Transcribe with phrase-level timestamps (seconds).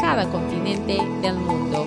[0.00, 1.86] cada continente del mundo.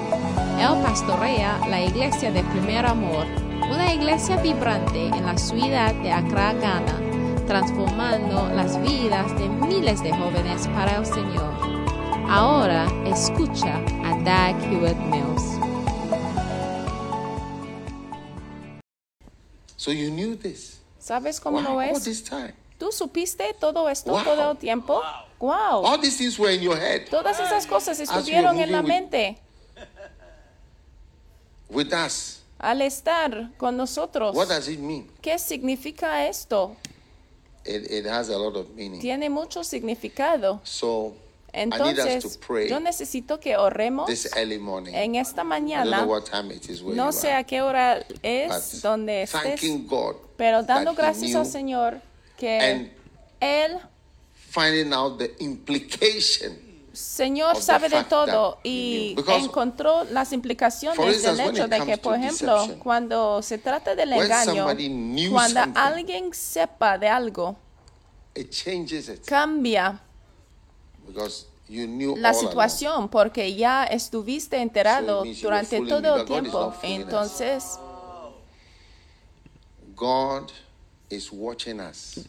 [0.59, 3.25] Él pastorea la iglesia de Primer Amor,
[3.71, 6.99] una iglesia vibrante en la ciudad de Accra, Ghana,
[7.47, 11.53] transformando las vidas de miles de jóvenes para el Señor.
[12.29, 15.43] Ahora escucha a Dag Hewitt Mills.
[19.75, 20.81] So you knew this.
[20.99, 22.23] ¿Sabes cómo Wow, lo all es?
[22.77, 24.23] ¿Tú supiste todo esto Wow.
[24.23, 25.01] todo el tiempo?
[25.39, 25.85] Wow.
[25.85, 29.37] All these things were in your head Todas esas cosas estuvieron en la with- mente
[31.69, 32.39] with us.
[32.59, 34.35] al estar con nosotros.
[34.35, 35.09] What does it mean?
[35.21, 36.75] ¿Qué significa esto?
[37.65, 38.99] It, it has a lot of meaning.
[38.99, 40.59] Tiene mucho significado.
[40.63, 41.13] So
[41.53, 44.93] I need us Entonces, to pray yo necesito que oremos this early morning.
[44.95, 46.05] en esta mañana.
[46.95, 52.01] No sé a qué hora but es donde estés, God pero dando gracias al Señor
[52.37, 52.91] que and
[53.39, 53.79] Él,
[54.49, 56.57] finding out the implication.
[56.93, 62.79] Señor, sabe de todo y encontró las implicaciones del hecho de que, por ejemplo, deception,
[62.79, 64.67] cuando se trata del when engaño,
[65.31, 67.55] cuando alguien sepa de algo,
[68.35, 69.99] It changes it cambia
[71.05, 76.73] because you knew la situación porque ya estuviste enterado durante todo el tiempo.
[76.83, 77.79] Entonces,
[79.95, 80.49] God.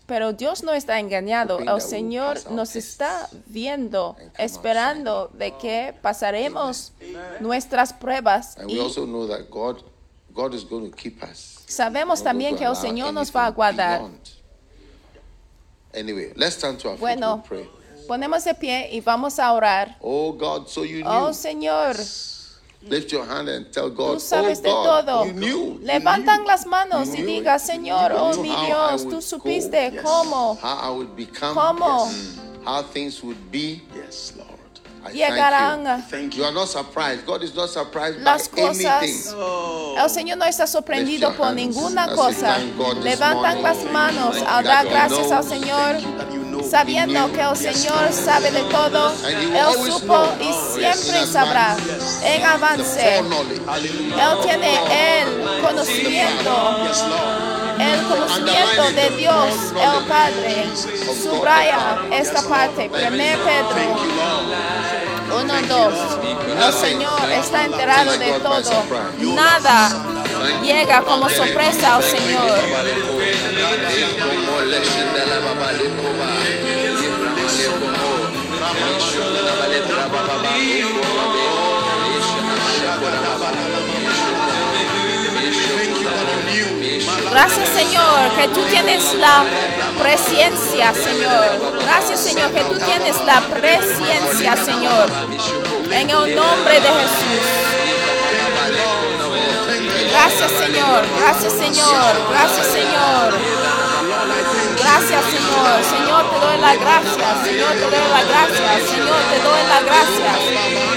[0.06, 1.58] Pero Dios no está engañado.
[1.58, 6.92] El Señor nos está viendo, esperando de que pasaremos
[7.40, 8.78] nuestras pruebas y
[11.66, 14.00] sabemos también que el Señor nos va a guardar.
[14.00, 14.44] beyond.
[15.94, 17.44] Anyway, let's turn to our feet Bueno,
[18.08, 19.96] ponemos de pie y vamos a orar.
[20.00, 20.36] Oh.
[21.06, 21.96] Oh Señor,
[22.88, 25.24] Lift your hand and tell tú God, sabes oh de God, todo.
[25.26, 25.48] you knew.
[25.48, 26.46] you Levantan knew.
[26.48, 27.58] las manos You y diga.
[27.58, 31.54] Señor, You oh mi Dios, would tú supiste cómo How I would become.
[31.54, 32.06] ¿Cómo?
[32.10, 32.38] Yes.
[32.64, 33.82] How things would be.
[33.94, 34.48] Yes, Lord.
[35.06, 36.40] I llegarán thank Thank you.
[36.40, 37.26] You are not surprised.
[37.26, 38.86] God is not surprised las by anything.
[38.86, 39.34] cosas.
[39.98, 42.58] El Señor no está sorprendido por ninguna cosa.
[43.02, 43.62] Levantan morning.
[43.62, 45.44] las manos you dar gracias al.
[45.44, 45.98] Señor,
[46.32, 46.53] you.
[46.70, 49.12] Sabiendo que el Señor sabe de todo.
[49.26, 51.76] Él supo y siempre sabrá
[52.24, 53.18] en avance.
[53.18, 53.24] Él
[54.42, 54.74] tiene
[55.20, 56.86] el conocimiento,
[57.78, 60.66] el conocimiento de Dios, el Padre.
[61.22, 64.93] Subraya esta parte, 1 Pedro
[65.34, 65.94] 1, 2.
[66.66, 68.84] El Señor está enterado de todo.
[69.34, 69.90] Nada
[70.62, 72.58] llega como sorpresa al Señor.
[87.30, 89.44] Gracias Señor que tú tienes la
[90.00, 91.74] presencia Señor.
[91.82, 95.10] Gracias Señor que tú tienes la presencia Señor.
[95.90, 97.74] En el nombre de Jesús.
[100.10, 101.04] Gracias Señor.
[101.18, 102.12] Gracias Señor.
[102.30, 103.34] Gracias Señor.
[104.78, 105.84] Gracias Señor.
[105.84, 107.44] Señor te doy la gracia.
[107.44, 108.86] Señor te doy la gracia.
[108.86, 110.93] Señor te doy la gracia.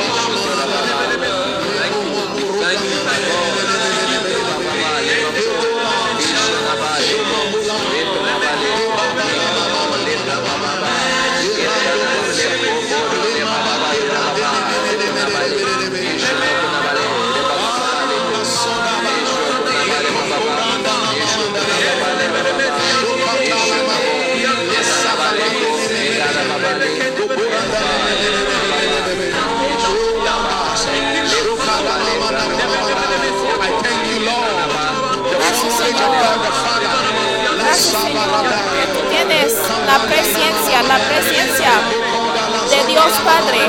[39.87, 41.71] La presencia, la presencia
[42.69, 43.59] de Dios Padre.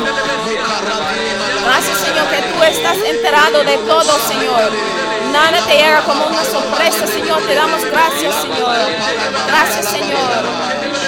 [1.65, 4.73] Gracias Señor que tú estás enterado de todo Señor.
[5.33, 7.41] Nada te llega como una sorpresa Señor.
[7.47, 8.77] Te damos gracias Señor.
[9.47, 11.08] Gracias Señor.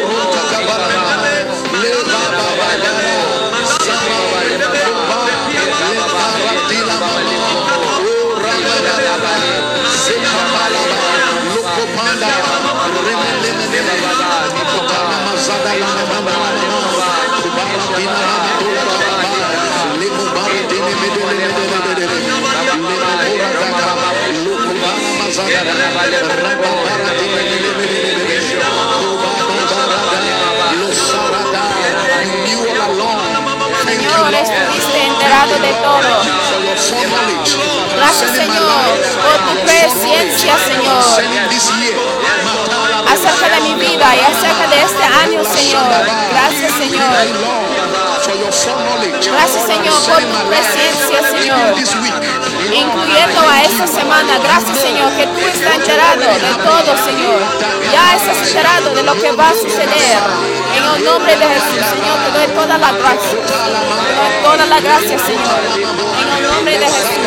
[34.41, 36.21] estuviste enterado de todo.
[37.95, 38.87] Gracias, Señor,
[39.23, 41.03] por tu presencia, Señor.
[43.07, 45.83] Acerca de mi vida y acerca de este año, Señor.
[46.31, 47.01] Gracias, Señor.
[49.31, 51.75] Gracias, Señor, por tu presencia, Señor
[52.75, 54.37] incluyendo a esta semana.
[54.39, 57.39] Gracias, Señor, que tú estás enterado de todo, Señor.
[57.91, 60.17] Ya estás enterado de lo que va a suceder.
[60.75, 63.39] En el nombre de Jesús, Señor, te doy toda la gracia.
[63.45, 65.59] Te doy toda la gracia, Señor.
[66.21, 67.21] En el nombre de Jesús.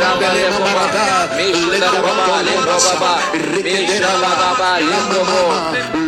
[0.00, 1.04] rabele na barata,
[1.36, 3.12] le na baba, le na baba,
[3.64, 6.07] le na baba, le na baba,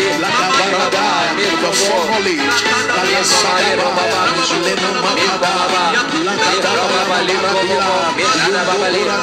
[0.00, 1.19] Lord, Lord, Lord,
[1.58, 2.56] the families
[2.86, 4.22] that the side of Baba
[4.64, 5.52] Lema Baba
[6.26, 8.14] Lakata Baba Lema Baba
[8.66, 9.16] Baba Lema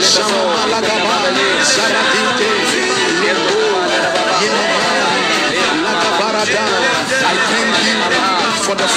[0.03, 0.52] Shalom.
[8.73, 8.87] For the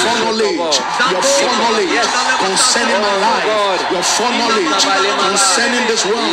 [1.12, 2.08] your foreknowledge
[2.40, 3.44] concerning my life,
[3.92, 4.84] your foreknowledge
[5.28, 6.24] concerning this world,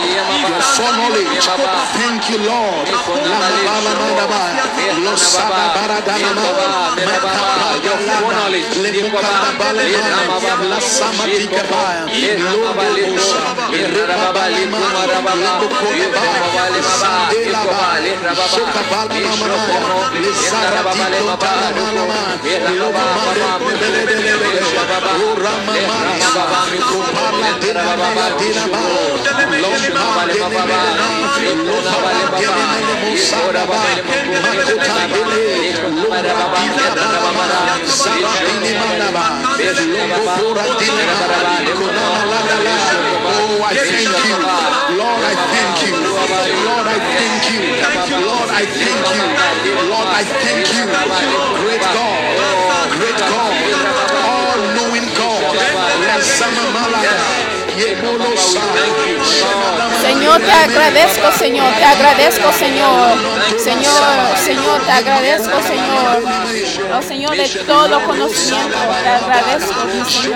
[0.48, 1.44] your foreknowledge.
[2.00, 2.88] Thank you, Lord.
[22.74, 22.94] Your
[25.32, 25.74] Urama
[42.34, 44.36] Oh, I thank you.
[44.98, 45.94] Lord, I thank you.
[46.66, 47.62] Lord, I thank you.
[48.26, 49.24] Lord, I thank you.
[49.92, 50.84] Lord, I thank you.
[51.62, 52.22] Great God.
[52.98, 54.13] Great God.
[60.02, 63.18] Señor, te agradezco, Señor, te agradezco, Señor.
[63.58, 66.24] Señor, Señor, te agradezco, Señor.
[66.94, 69.74] Oh, Señor, de todo conocimiento, te agradezco,
[70.06, 70.34] Señor.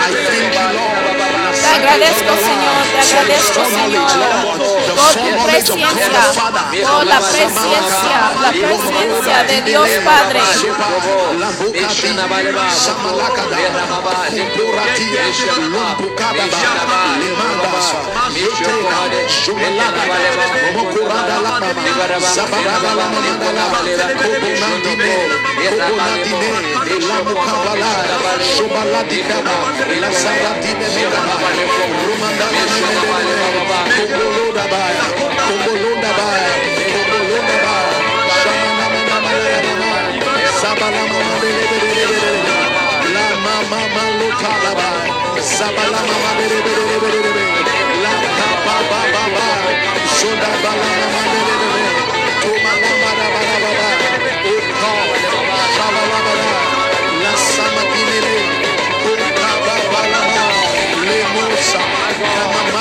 [0.00, 0.97] I thank you, Lord.
[1.78, 4.10] Agradezco, Señor, te agradezco, Señor,
[4.96, 5.88] por tu presencia,
[6.82, 10.40] por la presencia, la presencia de Dios Padre.
[45.58, 46.00] Zabala
[61.70, 62.78] Gracias,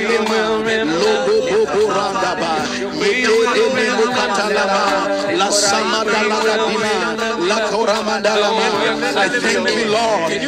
[0.87, 1.83] Lobo Bobo
[3.03, 4.05] Yete Demo
[5.37, 6.39] La Samadala
[7.49, 8.67] La Koramadalama.
[9.17, 10.31] I thank you, Lord.
[10.31, 10.39] Te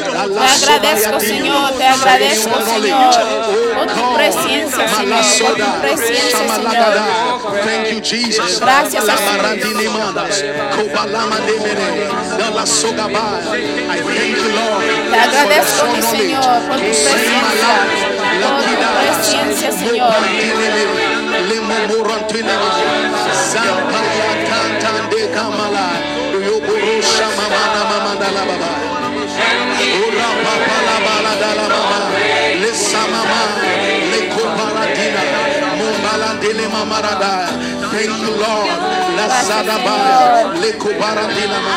[0.65, 3.15] agradezco, Señor, te agradezco, Señor,
[3.75, 7.65] por tu presencia, Señor, por tu presencia, Señor.
[7.65, 8.61] Thank you, Jesus.
[8.61, 9.37] Gracias, Señor.
[9.37, 10.45] Marantini Mandas,
[10.77, 11.89] Kobalama de Mere,
[12.37, 13.64] de
[15.11, 17.73] Te agradezco, mi Señor, por tu presencia,
[18.43, 20.13] por tu presencia, Señor.
[36.53, 37.47] Mumbala dele.
[37.91, 38.69] Thank you, Lord.
[39.17, 41.75] La sadabaya, le koparadina ma,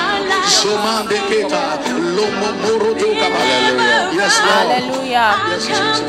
[0.48, 1.80] soman de keta,
[2.16, 4.12] lo momoro do Hallelujah.
[4.14, 4.68] Yes, Lord.
[4.68, 5.26] Aleluya.
[5.50, 6.02] Yes, Jesus.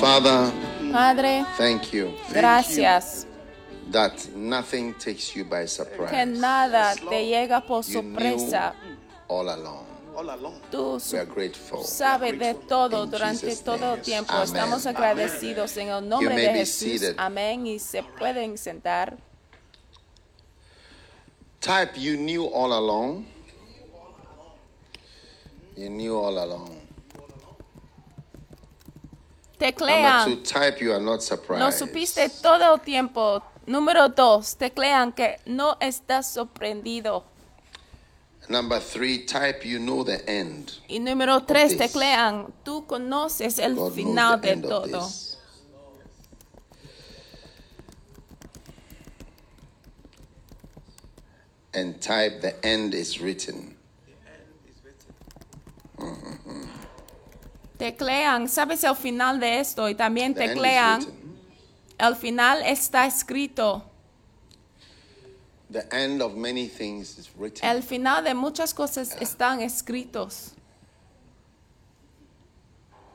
[0.00, 0.52] Father,
[0.92, 3.26] Padre, thank you gracias.
[3.90, 6.10] that nothing takes you by surprise.
[6.10, 8.74] Que nada te llega por sorpresa.
[9.28, 9.91] all along.
[10.70, 14.32] Tú sabes de todo durante todo tiempo.
[14.42, 17.14] Estamos agradecidos en el nombre de Jesús.
[17.16, 17.66] Amén.
[17.66, 19.16] Y se pueden sentar.
[21.60, 23.24] Type, you knew all along.
[25.76, 26.82] You knew all along.
[29.60, 30.24] Number Teclean.
[30.24, 31.60] two, type, you are not surprised.
[31.60, 33.42] Lo supiste todo el tiempo.
[33.64, 37.24] Número dos, teclean que no estás sorprendido.
[38.48, 40.72] Number three, type, you know the end.
[40.88, 45.08] Y número tres, teclean, tú conoces el God final de todo.
[51.74, 53.76] And type, the end is written.
[57.78, 61.06] Teclean, sabes el final de esto y también The teclean,
[61.98, 63.82] el final está escrito.
[65.72, 67.64] The end of many things is written.
[67.66, 70.52] El final de muchas cosas están escritos.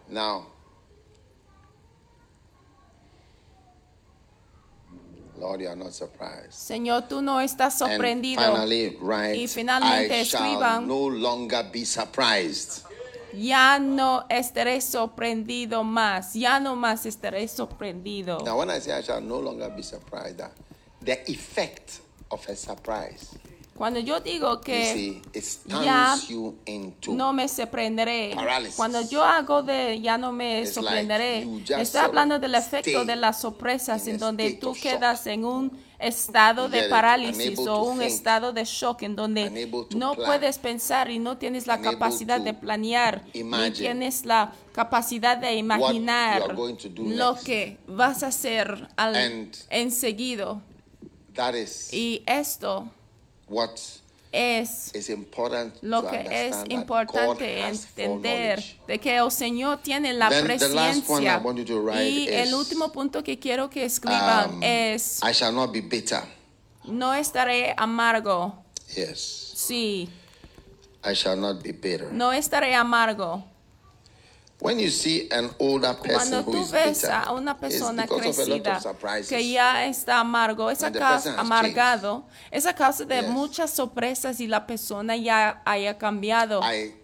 [0.09, 0.47] Now,
[5.37, 6.53] Lord, you are not surprised.
[6.53, 8.41] Señor, tú no estás And sorprendido.
[8.41, 12.83] finally, write, Y finalmente I shall escriban- no longer be surprised.
[13.33, 16.33] Ya no estaré sorprendido más.
[16.33, 18.39] Ya no más estaré sorprendido.
[18.43, 20.41] Now, when I say I shall no longer be surprised,
[21.03, 23.27] the effect of a surprise,
[23.75, 25.21] Cuando yo digo you que see,
[25.67, 28.31] ya you into no me sorprenderé.
[28.33, 28.75] Paralysis.
[28.75, 33.15] Cuando yo hago de ya no me It's sorprenderé, like está hablando del efecto de
[33.15, 34.83] las sorpresas en donde tú of shock.
[34.83, 38.11] quedas en un estado de parálisis o un think.
[38.11, 40.25] estado de shock en donde no plan.
[40.25, 46.41] puedes pensar y no tienes la capacidad de planear ni tienes la capacidad de imaginar
[46.41, 47.45] are going to do lo next.
[47.45, 50.61] que vas a hacer al enseguido.
[51.37, 52.89] That is Y esto
[53.47, 53.71] what
[54.33, 60.29] es is important lo to que es importante entender de que el Señor tiene la
[60.29, 61.41] Then presencia.
[62.03, 65.79] Y el is, último punto que quiero que escriban Um, es, I shall not be
[65.81, 66.21] bitter.
[66.83, 68.53] no estaré amargo.
[68.95, 70.09] Yes, Sí,
[71.03, 72.11] I shall not be bitter.
[72.11, 73.43] no estaré amargo.
[74.59, 77.59] When you see an older person Cuando who tú is ves bitter, a una it's
[77.59, 79.29] persona because of a lot crecida of surprises.
[79.29, 80.81] que ya está amargo, has
[81.37, 83.29] amargado, esa causa de Yes.
[83.29, 86.61] muchas sorpresas y la persona ya haya cambiado.
[86.63, 86.95] I,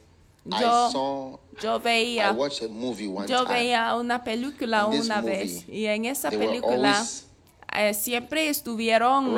[0.46, 3.54] I Yo- saw, Yo I veía watched a movie one Yo time.
[3.54, 7.28] veía una película In una movie, vez y en esa película always
[7.76, 9.36] eh, siempre estuvieron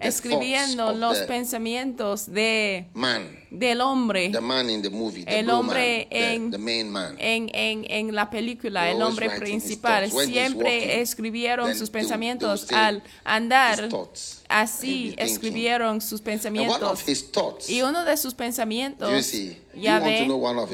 [0.00, 6.06] escribiendo los pensamientos de man, del hombre the man in the movie, the El hombre
[6.10, 10.10] man, en- the, main en, en, en la película, They el hombre principal.
[10.10, 13.88] Siempre walking, escribieron sus they will- they pensamientos say al andar.
[14.48, 16.78] Así escribieron sus pensamientos.
[16.78, 20.26] thoughts, Y uno de sus pensamientos, see, ya ve,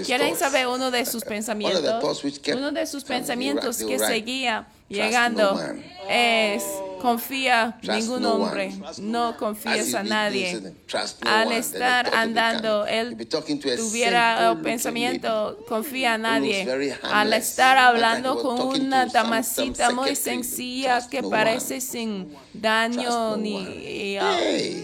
[0.04, 0.38] quieren thoughts?
[0.38, 2.22] saber uno de sus pensamientos,
[2.54, 6.64] uno de sus pensamientos they que seguía "Trust llegando no man." es
[7.04, 10.74] confía ningún hombre, no As confíes he'll a nadie.
[11.20, 13.28] Al estar andando, él
[13.76, 16.66] tuviera pensamiento, confía a nadie.
[17.02, 23.58] Al estar hablando con una damasita muy sencilla que parece sin daño ni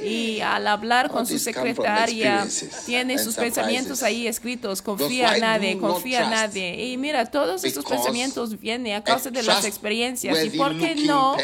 [0.03, 2.47] y, al hablar con su secretaria
[2.85, 6.85] tiene sus pensamientos ahí escritos, confía a nadie, confía a nadie.
[6.85, 10.45] Y mira, todos esos pensamientos vienen a causa de las experiencias.
[10.45, 11.39] ¿Y por qué no?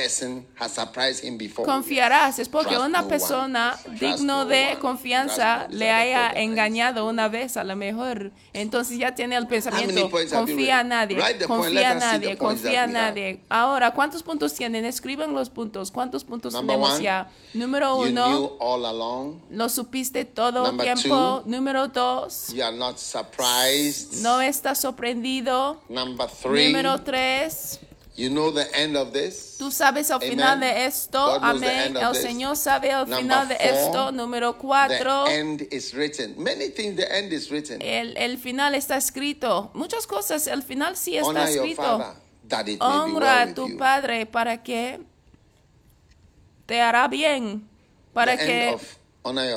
[1.65, 2.39] Confiarás.
[2.39, 8.31] Es porque una persona digno de confianza le haya engañado una vez a lo mejor.
[8.53, 13.41] Entonces ya tiene el pensamiento, confía a nadie, confía a nadie, confía a nadie.
[13.49, 14.85] Ahora, ¿cuántos puntos tienen?
[14.85, 15.91] Escriban los puntos.
[15.91, 17.29] ¿Cuántos puntos tenemos ya?
[17.55, 19.41] Número uno, knew all along.
[19.51, 21.43] lo supiste todo el Number tiempo.
[21.45, 24.23] two, Número dos, You are not surprised.
[24.23, 25.81] no estás sorprendido.
[25.89, 27.81] Number three, Número tres,
[28.17, 29.57] you know the end of this.
[29.59, 30.31] Tú sabes Amen.
[30.31, 31.39] final de esto.
[31.41, 31.97] Amén.
[31.97, 32.15] El.
[32.15, 34.13] Señor sabe Number final de four, esto.
[34.13, 35.25] Número cuatro.
[35.25, 36.35] The end is written.
[36.37, 37.81] Many things, the end is written.
[37.83, 39.71] El, el final está escrito.
[39.75, 41.83] Muchas cosas, el final sí está Honor your escrito.
[41.99, 42.15] father,
[42.49, 43.77] that it may be Honra well a with tu you.
[43.79, 45.01] padre para que
[46.67, 47.69] te hará bien.
[48.13, 48.77] Para The que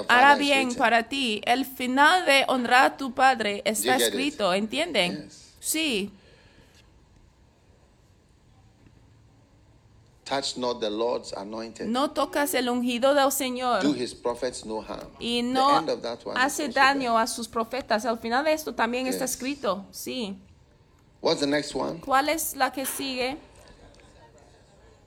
[0.10, 1.42] hará bien para ti.
[1.46, 4.54] El final de honrar a tu padre está escrito.
[4.54, 5.26] ¿Entienden?
[5.26, 5.54] Yes.
[5.60, 6.12] Sí.
[10.30, 11.88] Touch not the Lord's anointed.
[11.88, 13.82] No tocas el ungido del Señor.
[13.82, 15.08] Do his prophets no harm.
[15.20, 17.24] y The no end of that one is hace daño there.
[17.24, 18.06] a sus profetas.
[18.06, 19.32] Al final de esto también está Yes.
[19.32, 19.86] escrito.
[19.92, 20.38] Sí.
[21.22, 22.00] What's the next one?
[22.00, 23.38] ¿Cuál es la que sigue?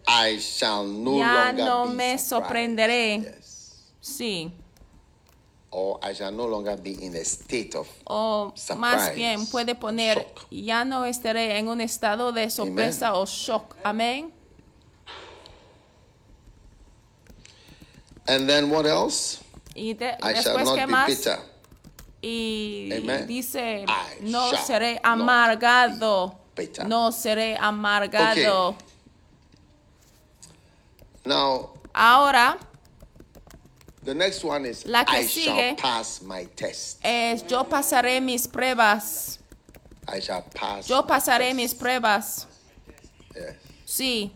[0.09, 2.29] I shall no Ya longer no be me surprised.
[2.29, 3.19] sorprenderé.
[3.21, 3.95] Yes.
[4.01, 4.53] Sí.
[5.71, 9.15] Or I shall no longer be in a state of O más Surprise.
[9.15, 10.47] bien puede poner, Shock.
[10.51, 13.77] ya no estaré en un estado de sorpresa o shock.
[13.85, 14.33] Amén.
[18.27, 19.43] And then what else?
[19.75, 21.07] Y de- I shall después, not ¿qué be más?
[21.09, 21.39] bitter.
[22.23, 23.27] Y Amen.
[23.27, 26.37] dice, I no shall seré not amargado.
[26.55, 26.85] be bitter.
[26.87, 28.77] No seré amargado.
[31.25, 32.59] Now, Ahora
[34.05, 35.77] the next one is La que I shall sigue.
[35.79, 36.99] pass my test.
[37.05, 39.39] es, yo pasaré mis pruebas.
[40.09, 40.89] I shall pass.
[40.89, 42.47] Yo pasaré mis pruebas.
[43.35, 43.55] Yes.
[43.87, 44.31] Sí.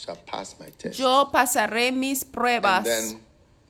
[0.00, 0.98] Shall pass my test.
[0.98, 2.84] Yo pasaré mis and pruebas.
[2.84, 3.20] then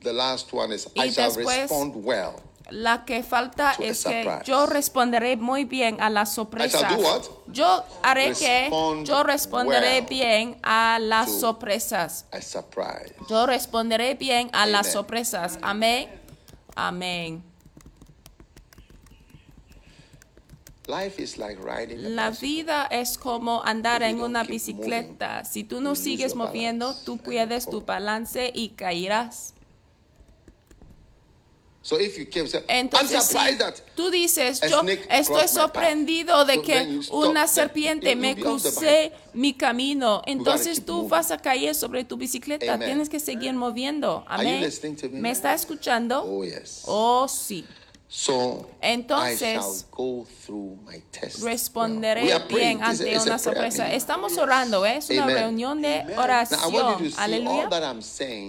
[0.01, 2.41] the last one is Y I shall respond well.
[2.71, 6.81] La que falta es que yo responderé muy bien a las sorpresas.
[6.95, 7.23] do what?
[7.51, 12.25] Yo haré Respond que yo responderé well bien a las sorpresas.
[13.29, 14.93] Yo responderé bien a las Amen.
[14.93, 15.59] sorpresas.
[15.61, 16.09] Amén.
[16.75, 17.43] Amén.
[17.43, 17.49] Life
[19.03, 19.27] is like
[20.31, 25.45] riding a La vida es como andar en una bicicleta.
[25.45, 29.53] Si tú no sigues moviendo, tú pierdes tu balance y caerás.
[31.83, 36.61] So if you keep saying, I'm Entonces, si that tú dices, yo estoy sorprendido de
[36.61, 40.21] que una serpiente me crucé mi camino.
[40.27, 42.77] Entonces tú vas a caer sobre tu bicicleta.
[42.77, 44.23] Tienes que seguir moviendo.
[44.27, 44.61] Amén.
[44.61, 45.09] me?
[45.09, 46.23] ¿Me está escuchando?
[46.23, 46.43] Oh.
[46.85, 47.65] Oh, sí.
[48.13, 51.37] So Entonces, I shall go through my test.
[51.37, 51.45] well.
[51.45, 53.89] Responderé bien ante una sorpresa.
[53.93, 54.97] Estamos orando, ¿eh?
[54.97, 57.13] es una reunión de oración.
[57.15, 57.69] Aleluya.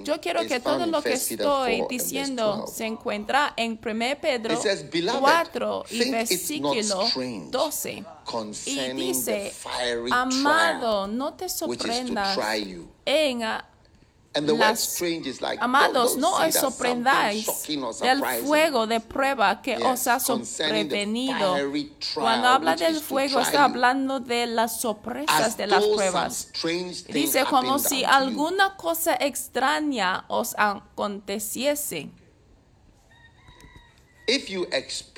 [0.02, 2.74] Yo quiero que todo lo que 1 Peter estoy 4 and verse diciendo 12.
[2.74, 8.04] se encuentra en 1 Pedro It says, "Beloved, 4 y versículo strange 12.
[8.66, 9.54] Y dice,
[10.10, 12.36] amado, no te sorprendas
[13.04, 17.46] en ah, And the word las strange is like Amados, no os sorprendáis
[18.00, 21.56] del fuego de prueba que os ha sobrevenido.
[22.14, 26.48] Cuando habla del fuego, está hablando de las sorpresas As de las pruebas.
[27.08, 32.10] Dice como si alguna cosa extraña os aconteciese.
[34.26, 34.66] If you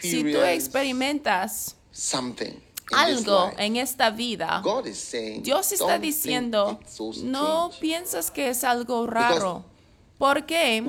[0.00, 6.80] Si tú experimentas something algo en esta vida, God is saying, Dios está "Don't diciendo,
[7.22, 9.64] no strange." piensas que es algo raro.
[10.16, 10.82] Porque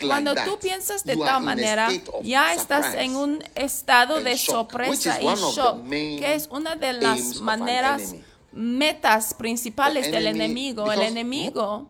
[0.00, 1.90] cuando tú piensas de tal manera,
[2.22, 8.14] ya estás en un estado de sorpresa y shock, que es una de las maneras,
[8.50, 10.90] metas principales del enemigo.
[10.90, 11.86] El enemigo,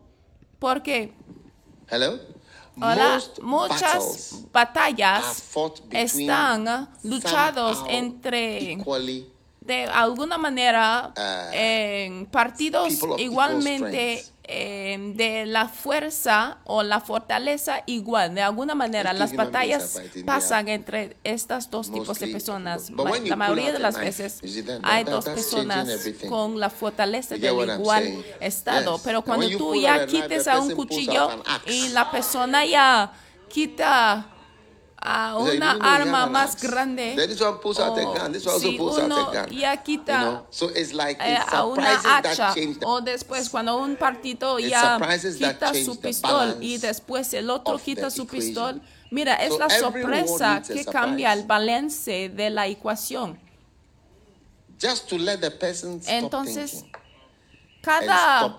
[0.59, 1.13] porque
[1.89, 2.19] Hello?
[2.81, 5.43] Ahora muchas batallas
[5.91, 8.77] están luchados somehow entre
[9.61, 14.23] de alguna manera Uh, en partidos igualmente.
[14.47, 18.35] Eh, de la fuerza o la fortaleza igual.
[18.35, 22.91] De alguna manera las batallas pasan entre estas dos tipos de personas.
[23.23, 24.41] La mayoría de las veces
[24.83, 25.87] hay dos personas
[26.29, 28.99] con la fortaleza del igual estado.
[29.03, 31.29] Pero And cuando tú ya quites a un cuchillo
[31.65, 33.13] y la persona ya
[33.49, 34.34] quita
[35.05, 37.15] a una "You know you have arma más axe." grande.
[38.59, 40.45] Si uno ya quita
[41.47, 44.99] a una hacha o después cuando un partido ya
[45.37, 48.45] quita su the pistol balance y después el otro quita su equation.
[48.45, 48.81] pistol.
[49.11, 53.39] Mira, es la sorpresa que cambia el balance de la ecuación.
[56.07, 56.85] Entonces,
[57.81, 58.57] cada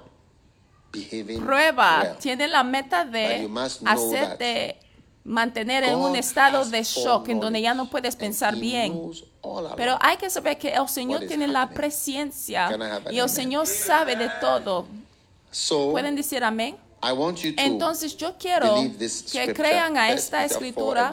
[1.41, 3.49] prueba tiene la meta de
[3.85, 4.79] hacerte
[5.27, 9.11] mantener en un estado de shock en donde ya no puedes pensar bien.
[9.77, 12.71] Pero hay que saber que el Señor tiene la presencia
[13.11, 13.29] y el?
[13.29, 14.87] Señor sabe de todo.
[15.91, 16.77] ¿Pueden decir amén?
[17.57, 18.77] Entonces yo quiero
[19.33, 21.13] que crean a esta Peter 4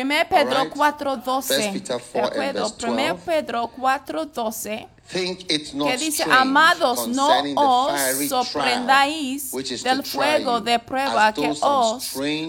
[0.00, 0.28] And verse 12.
[0.28, 0.74] 1 Pedro Alright.
[0.74, 1.42] 4:12.
[1.42, 2.68] First Peter 4 ¿De and acuerdo?
[2.68, 3.24] verse 1 12.
[3.24, 4.88] Pedro 4:12.
[5.12, 9.50] Think it not que dice, amados, no os sorprendáis
[9.82, 12.06] del fuego de prueba que os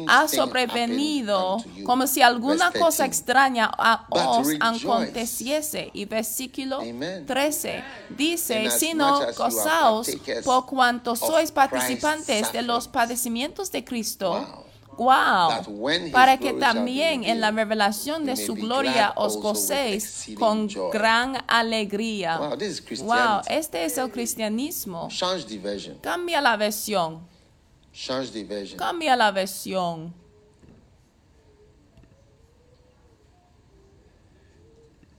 [0.07, 3.05] ha sobrevenido, como si alguna cosa 13.
[3.05, 5.89] extraña a os aconteciese.
[5.93, 7.25] Y versículo Amen.
[7.25, 7.83] 13
[8.15, 10.09] dice, sino gozaos
[10.45, 14.63] por cuanto sois participantes de los padecimientos de Cristo.
[14.97, 16.11] Wow.
[16.11, 22.37] Para que también en la revelación de su gloria os gocéis con gran alegría.
[22.37, 25.09] Wow, este es el cristianismo.
[26.01, 27.27] Cambia la versión.
[28.77, 30.13] Cambia la versión.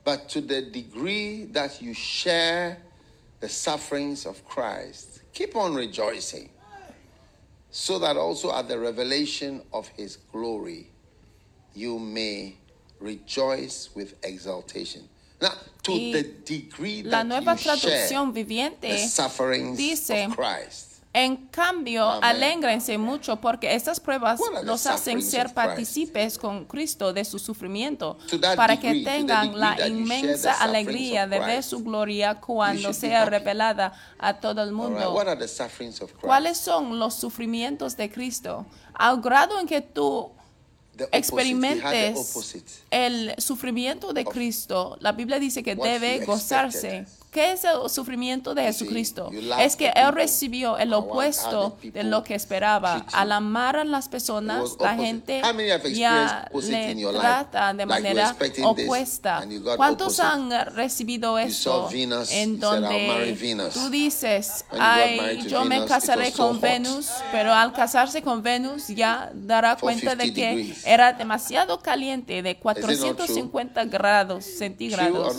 [0.04, 2.76] But to the degree that you share
[3.40, 6.50] the sufferings of Christ, keep on rejoicing,
[7.76, 10.86] so that also at the revelation of his glory
[11.74, 12.54] you may
[13.00, 15.02] rejoice with exultation.
[15.42, 20.10] Now, to Y the degree La that nueva you share traducción the viviente sufferings dice,
[20.10, 27.12] of Christ, En cambio, alégrense mucho porque estas pruebas los hacen ser partícipes con Cristo
[27.12, 28.18] de su sufrimiento,
[28.56, 34.60] para que tengan la inmensa alegría de ver su gloria cuando sea revelada a todo
[34.60, 35.16] el mundo.
[36.20, 38.66] ¿Cuáles son los sufrimientos de Cristo?
[38.92, 40.32] Al grado en que tú
[41.12, 42.34] experimentes
[42.90, 47.06] el sufrimiento de Cristo, la Biblia dice que debe gozarse.
[47.34, 49.28] ¿Qué es el sufrimiento de Jesucristo?
[49.58, 53.04] Es que Él recibió el opuesto de lo que esperaba.
[53.12, 55.42] Al amar a las personas, la gente
[55.92, 59.44] ya le trata de manera opuesta.
[59.76, 61.90] ¿Cuántos han recibido esto?
[61.90, 66.60] En you said, "I'll donde marry Venus." tú dices, ay, yo me casaré con.
[66.60, 72.42] Venus, pero al casarse con Venus ya dará cuenta de 50 que era demasiado caliente,
[72.42, 72.96] de not true?
[72.96, 75.36] 450 grados centígrados.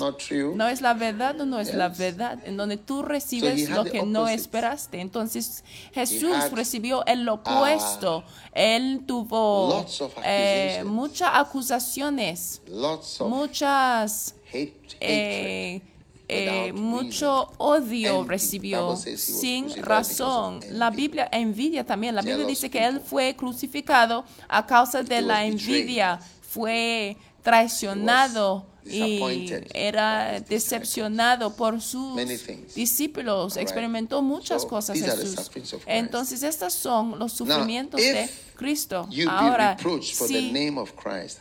[0.55, 2.39] ¿No es la verdad o no es la Verdad?
[2.45, 4.99] En donde tú recibes lo que no esperaste.
[4.99, 8.23] Entonces Jesús recibió el opuesto.
[8.53, 9.85] Él tuvo
[10.23, 15.81] eh, muchas acusaciones, Lots of muchas hate, eh,
[16.27, 20.59] eh, mucho odio recibió sin razón.
[20.71, 20.89] La.
[20.89, 22.15] Biblia envidia también.
[22.15, 29.51] La Biblia dice que él fue crucificado a causa de la envidia, fue traicionado y
[29.73, 32.75] era decepcionado por sus Many things.
[32.75, 33.57] discípulos.
[33.57, 35.51] Experimentó muchas cosas Jesús.
[35.85, 39.07] Entonces estos son los sufrimientos de Cristo.
[39.29, 40.51] Ahora, si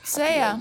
[0.05, 0.61] sea-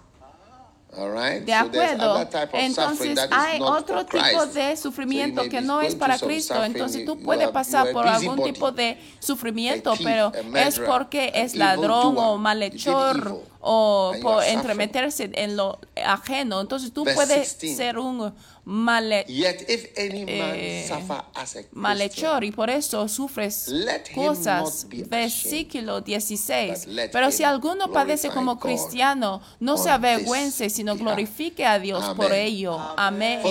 [0.91, 2.27] De acuerdo.
[2.53, 6.63] Entonces hay otro tipo de sufrimiento que no es para Cristo.
[6.63, 12.37] Entonces tú puedes pasar por algún tipo de sufrimiento, pero es porque es ladrón o
[12.37, 16.61] malhechor o and por entremeterse en lo ajeno.
[16.61, 17.77] Entonces tú Verse puedes 16.
[17.77, 23.07] ser un male- Yet if any man Eh, suffer as a malhechor y por eso
[23.07, 24.83] sufres Let him cosas.
[24.83, 26.85] not be ashamed, Versículo 16.
[26.85, 31.79] but let Pero si alguno padece como God cristiano, no se avergüence, sino glorifique a
[31.79, 32.39] Dios por Amen.
[32.39, 32.79] ello.
[32.97, 33.41] Amén.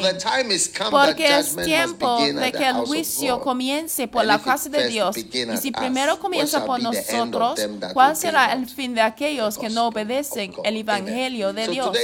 [0.90, 5.16] Porque es tiempo de que el juicio comience por la casa de Dios.
[5.16, 7.60] Y si primero comienza por nosotros,
[7.94, 11.96] ¿cuál será el fin de aquellos que no gospel obedecen el evangelio de Dios?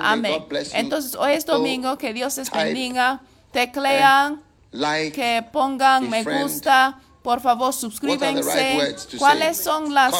[0.00, 0.44] Amén.
[0.72, 3.20] Entonces hoy es domingo, que Dios les bendiga.
[3.52, 4.42] Teclean,
[5.12, 6.98] que pongan me gusta.
[7.22, 8.96] Por favor, suscríbanse.
[9.18, 10.12] ¿Cuáles son las,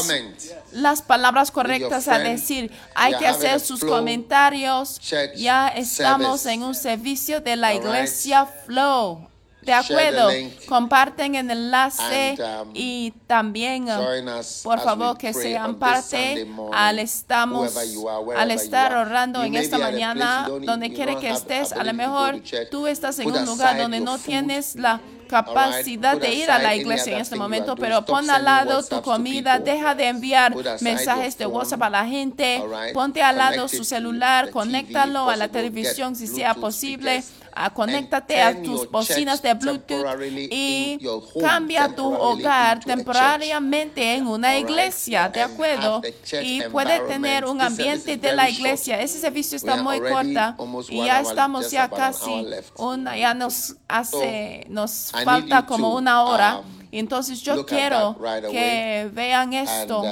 [0.72, 2.72] las palabras correctas a decir?
[2.94, 4.98] Hay que hacer sus comentarios.
[5.36, 9.28] Ya estamos en un servicio de la iglesia Flow.
[9.64, 10.28] De acuerdo,
[10.66, 16.98] comparten el enlace and, um, y también us por favor que sean parte morning, al
[16.98, 22.42] estamos are, al estar orando en esta mañana donde quiere que estés a lo mejor
[22.70, 27.14] tú estás en un lugar donde no tienes la capacidad de ir a la iglesia
[27.14, 31.82] en este momento, pero pon al lado tu comida, deja de enviar mensajes de WhatsApp
[31.82, 37.24] a la gente, ponte al lado su celular, conéctalo a la televisión si sea posible,
[37.72, 40.06] conéctate And a tus bocinas de Bluetooth
[40.50, 40.98] y
[41.40, 46.02] cambia tu hogar temporariamente en una iglesia, ¿de acuerdo?
[46.42, 49.00] Y puede tener un ambiente de la iglesia.
[49.00, 50.56] Ese servicio está muy corta
[50.88, 56.58] y ya estamos ya casi una, ya nos hace, nos falta como una hora.
[56.58, 58.16] um, entonces yo quiero
[58.50, 60.02] que vean esto.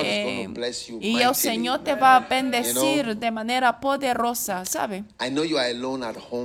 [0.00, 0.48] Eh,
[1.00, 1.34] y el.
[1.34, 5.04] Señor te va a bendecir de manera poderosa, ¿sabe?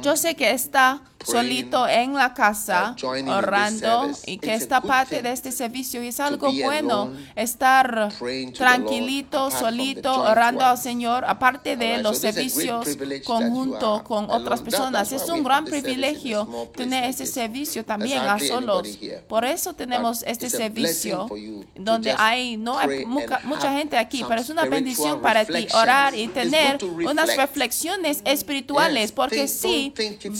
[0.02, 2.96] Yo sé que está solito en la casa
[3.28, 8.12] orando y que a esta parte de este servicio es algo bueno estar
[8.56, 10.78] tranquilito, solito, orando al.
[10.78, 12.88] Señor, aparte de los a servicios
[13.26, 15.12] conjunto con otras personas.
[15.12, 18.88] Es un gran a privilegio tener este servicio también a solos.
[19.28, 21.28] Por eso tenemos este a servicio
[21.76, 26.16] donde hay no hay mucha, mucha gente aquí, pero es una bendición para ti orar
[26.16, 29.94] y tener unas reflexiones espirituales, porque sí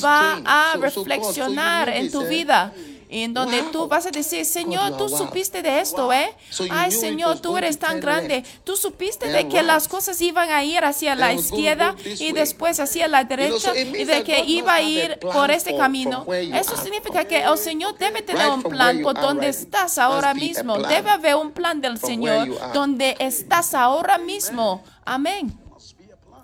[0.04, 0.67] va strange.
[0.74, 2.74] A reflexionar en tu vida.
[3.10, 3.72] Y en donde Wow.
[3.72, 6.36] tú vas a decir, Señor, tú supiste de esto, ¿eh?
[6.70, 8.44] Ay, Señor, tú eres tan grande.
[8.66, 13.08] Tú supiste de que las cosas iban a ir hacia la izquierda y después hacia
[13.08, 16.26] la derecha y de que iba a ir por este camino.
[16.34, 16.84] Eso are.
[16.84, 20.78] significa que el Señor debe tener un plan por donde estás ahora mismo.
[20.78, 24.84] Debe haber un plan del Señor donde estás ahora mismo.
[25.06, 25.58] Amén.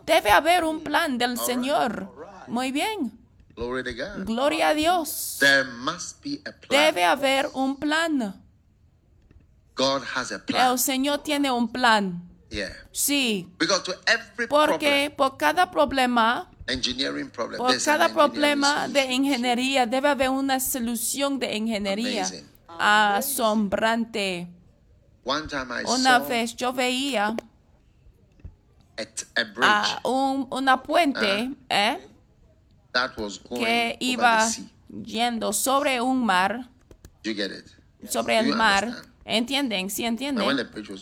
[0.05, 2.09] Debe haber un plan del Señor.
[2.47, 3.22] Muy bien.
[3.55, 4.25] Glory to God.
[4.25, 5.37] Gloria a Dios.
[5.39, 6.93] There must be a plan.
[6.93, 8.33] Debe haber un plan.
[9.75, 10.71] God has a plan.
[10.71, 12.21] El Señor tiene un plan.
[12.49, 12.69] Yeah.
[12.91, 13.47] Sí.
[13.57, 19.85] Because to every Porque problem, por cada problema, engineering problem, por cada problema de ingeniería,
[19.87, 22.45] debe haber una solución de ingeniería Amazing.
[22.79, 24.47] asombrante.
[25.25, 27.35] One time I Una saw vez yo veía
[29.63, 31.97] a, un, una puente ¿eh?
[32.93, 34.47] That was going que iba
[35.03, 36.69] yendo sobre un mar,
[38.07, 39.03] sobre el mar.
[39.25, 39.89] ¿Entienden?
[39.89, 40.45] ¿Sí entienden?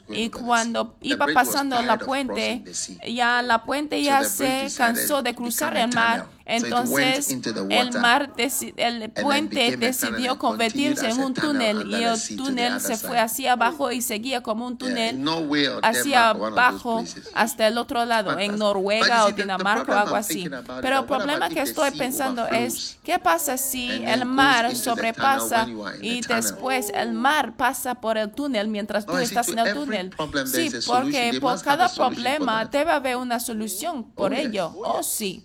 [0.10, 2.64] Y cuando iba pasando la puente,
[3.08, 6.28] ya la puente ya se cansó de cruzar el mar.
[6.46, 7.30] Entonces
[7.70, 8.34] el mar,
[8.78, 14.02] el puente decidió convertirse en un túnel y el túnel se fue hacia abajo y
[14.02, 18.58] seguía como un Yeah, túnel in Norway or hacia abajo hasta el otro lado, en
[18.58, 20.50] Noruega o Dinamarca o problem algo así.
[20.82, 25.68] Pero el problema que estoy pensando es, ¿qué pasa si el mar sobrepasa
[26.02, 30.12] y después el mar pasa por el túnel mientras tú Oh, estás en el túnel?
[30.46, 34.46] Sí, porque por cada problema debe haber una solución por Oh, yes.
[34.46, 34.74] ello.
[34.78, 35.44] Oh, sí.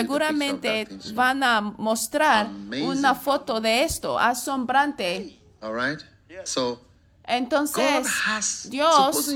[0.00, 2.48] Seguramente van a mostrar
[2.82, 5.38] una foto de esto, asombrante.
[5.60, 6.00] All right?
[6.44, 6.88] So, God
[7.28, 9.34] Entonces, Dios,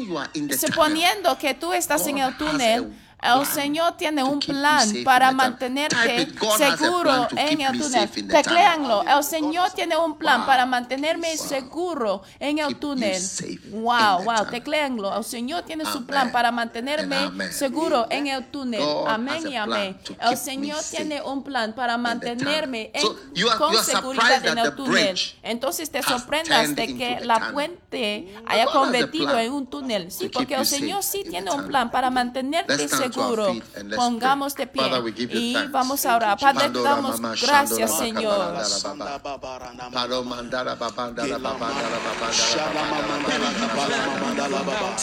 [0.59, 2.93] suponiendo que tú estás en el túnel,
[3.23, 8.11] el Señor tiene un plan para mantenerte seguro en el túnel.
[8.11, 13.23] Tecléanlo, el Señor tiene un plan para mantenerme seguro en el túnel.
[13.71, 14.51] Wow, wow, tunnel.
[14.51, 15.17] tecléanlo.
[15.17, 18.83] El Señor tiene su plan para mantenerme seguro en el túnel.
[19.07, 19.97] Amén y amén.
[20.21, 22.91] El Señor tiene un plan para mantenerme
[23.57, 25.17] con seguridad en el túnel.
[25.43, 30.11] Entonces te sorprendas de que la puente haya convertido en un túnel.
[30.11, 33.12] Sí, porque el Señor sí tiene un plan para mantenerte seguro.
[33.13, 34.67] Feet and let's Pongamos de pray.
[34.67, 35.73] pie Father, we give you y thanks.
[35.73, 36.39] vamos a orar.
[36.39, 38.39] Padre, te Pandora damos mama gracias, shandora Señor.
[38.39, 39.91] bakabarandara baba.
[39.93, 45.03] Pado mandara babandara babandara babandara babandara babandara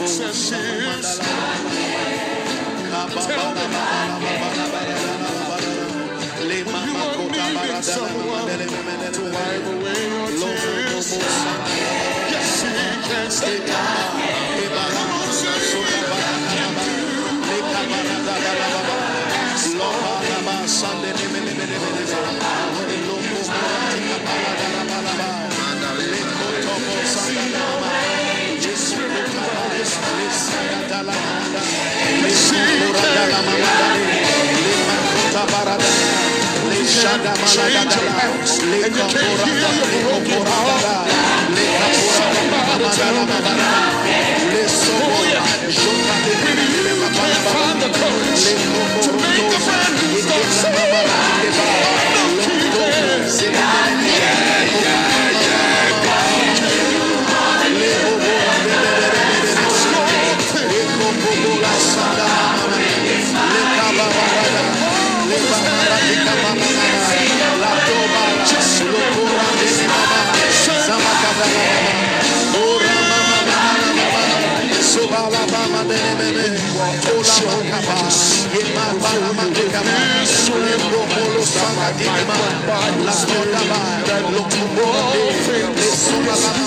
[0.02, 1.20] access is.
[6.52, 8.48] You are needing someone
[9.14, 11.18] to wipe away your tears.
[12.32, 14.01] Yes, he can stay down.
[37.02, 41.10] Change your house, and you can't heal your broken heart.
[41.98, 43.50] Somebody tell them
[44.86, 45.42] Oh yeah.
[46.46, 48.46] When you can't find the courage
[49.02, 51.10] to make a brand new start, say it.
[52.14, 54.11] No keep it.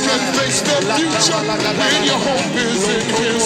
[0.04, 1.40] Can face the future
[1.78, 3.44] when your hope is in His.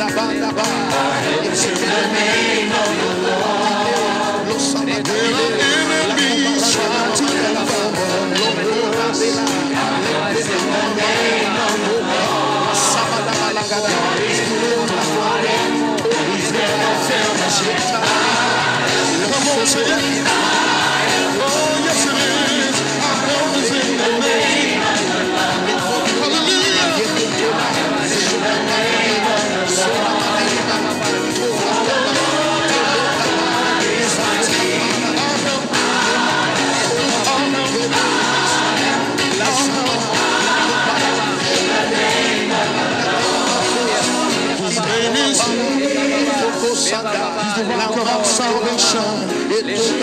[0.00, 0.64] Sabadaba.
[1.44, 4.48] It's in the name of the Lord.
[4.48, 7.60] In the name of the Lord.
[19.60, 20.19] Good to
[49.80, 49.96] He's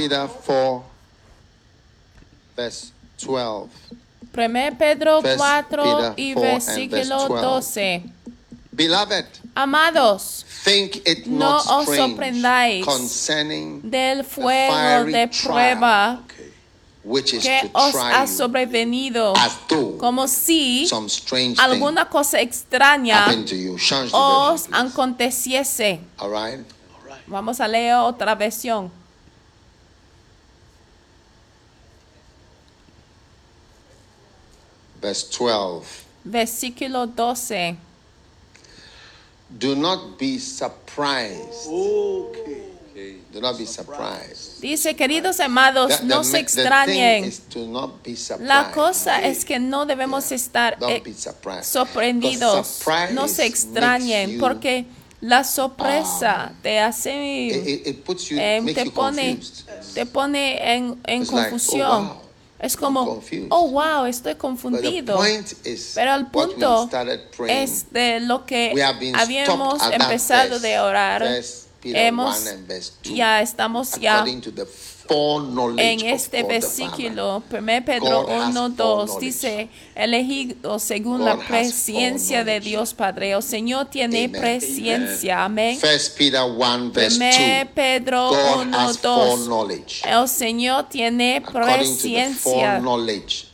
[0.00, 0.82] Peter 4,
[2.56, 3.68] verse 12.
[4.32, 7.42] 1 Pedro First 4 Peter y 4 and versículo verse 12.
[7.42, 8.02] 12.
[8.72, 12.86] Beloved, Amados, think it No not os sorprendáis
[13.82, 16.22] del fuego de prueba
[17.02, 19.34] which is que to os ha sobrevenido,
[19.98, 24.68] como si some strange alguna cosa extraña os version, please.
[24.72, 26.00] aconteciese.
[26.18, 26.64] All right?
[27.26, 28.99] Vamos a leer otra versión.
[35.00, 35.86] Verse 12.
[36.24, 37.76] Versículo 12.
[39.58, 41.66] Do not be surprised.
[41.68, 43.16] Okay.
[43.32, 44.60] Do not be surprised.
[44.60, 47.24] Dice, queridos amados, The- the no se the thing extrañen.
[47.24, 48.46] is to not be surprised.
[48.48, 51.64] La cosa es que no debemos estar Don't eh, be surprised.
[51.64, 52.82] sorprendidos.
[53.12, 54.84] No se extrañen porque
[55.20, 59.38] la sorpresa te hace, It, it- it puts you, eh, makes te pone,
[59.94, 62.08] te pone en, en It's like, oh, confusión.
[62.08, 62.16] wow,
[62.60, 65.18] es como, oh wow, estoy confundido.
[65.94, 66.90] Pero el punto
[67.48, 68.74] es de lo que
[69.14, 71.24] habíamos empezado de orar.
[71.82, 73.14] Hemos, 1 and verse 2.
[73.14, 74.22] ya estamos ya
[75.10, 79.20] en of este versículo, 1 Pedro God has 1, 2, foreknowledge.
[79.20, 82.60] dice, elegido según la presencia de.
[82.60, 83.32] Dios Padre.
[83.32, 84.40] El Señor tiene Amen.
[84.40, 85.78] presencia, amén.
[85.78, 85.92] Father.
[85.92, 87.72] First Peter 1 verse 1 2.
[87.74, 89.30] Pedro God 1, has 2.
[89.30, 90.02] foreknowledge.
[90.04, 92.80] El Señor tiene presencia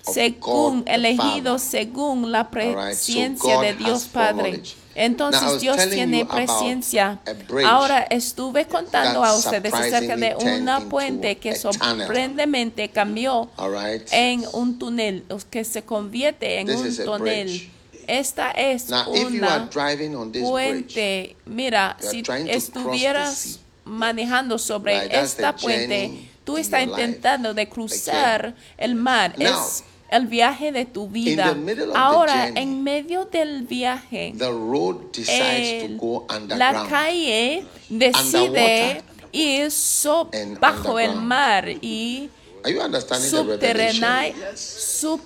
[0.03, 4.63] según elegido según la presencia de Dios Padre.
[4.97, 7.21] Entonces Dios tiene presencia.
[7.65, 14.09] Ahora estuve contando a ustedes acerca de una puente que sorprendentemente cambió right.
[14.11, 17.71] en un túnel, que se convierte en This un túnel.
[18.07, 21.37] Esta es Now, una puente.
[21.45, 29.35] Mira, si estuvieras manejando sobre Right, esta puente, tú estás intentando de cruzar el mar.
[29.39, 31.55] Now, es el viaje de tu vida.
[31.95, 36.89] Ahora, journey, en medio del viaje, the road decides el- to go la underground.
[36.91, 39.03] calle decide
[39.33, 40.31] ir so-
[40.61, 42.31] bajo el mar y
[42.65, 44.57] Are you understanding the subterrena, revelation?
[44.57, 45.21] sub-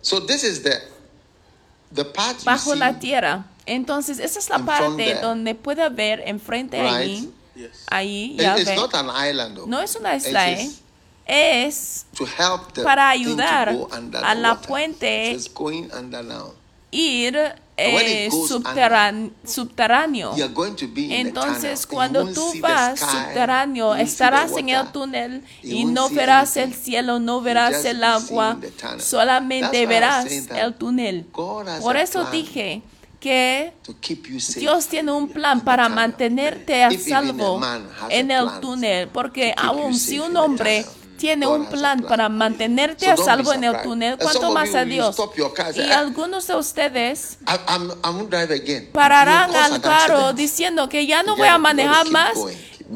[0.00, 0.80] So this is the
[1.94, 3.44] the part you bajo see, la tierra.
[3.66, 5.20] Entonces, esa es la parte there.
[5.20, 6.92] donde puede ver enfrente Right.
[6.92, 7.70] ahí, Yes.
[7.88, 8.74] ahí, It- ya it's ve.
[8.76, 9.58] not an island.
[9.66, 10.70] No es una isla, ¿eh?
[11.26, 13.76] Es to help the para ayudar
[14.22, 15.38] a la puente
[16.92, 17.38] ir
[17.76, 20.34] eh, subterráneo.
[20.94, 27.40] Entonces, cuando tú vas subterráneo, estarás en el túnel y no verás el cielo, no
[27.40, 28.58] verás el agua,
[28.98, 31.26] solamente verás el túnel.
[31.32, 32.82] Por eso dije
[33.18, 33.72] que.
[34.56, 37.60] Dios tiene un plan para mantenerte a salvo
[38.10, 40.84] en el túnel, porque aun si un hombre
[41.22, 44.74] tiene un plan para mantenerte a salvo en el túnel, And ¿cuánto some of más
[44.74, 45.16] a Dios?
[45.76, 47.38] Y algunos de ustedes
[48.92, 52.32] pararán al carro diciendo que ya no voy a manejar más.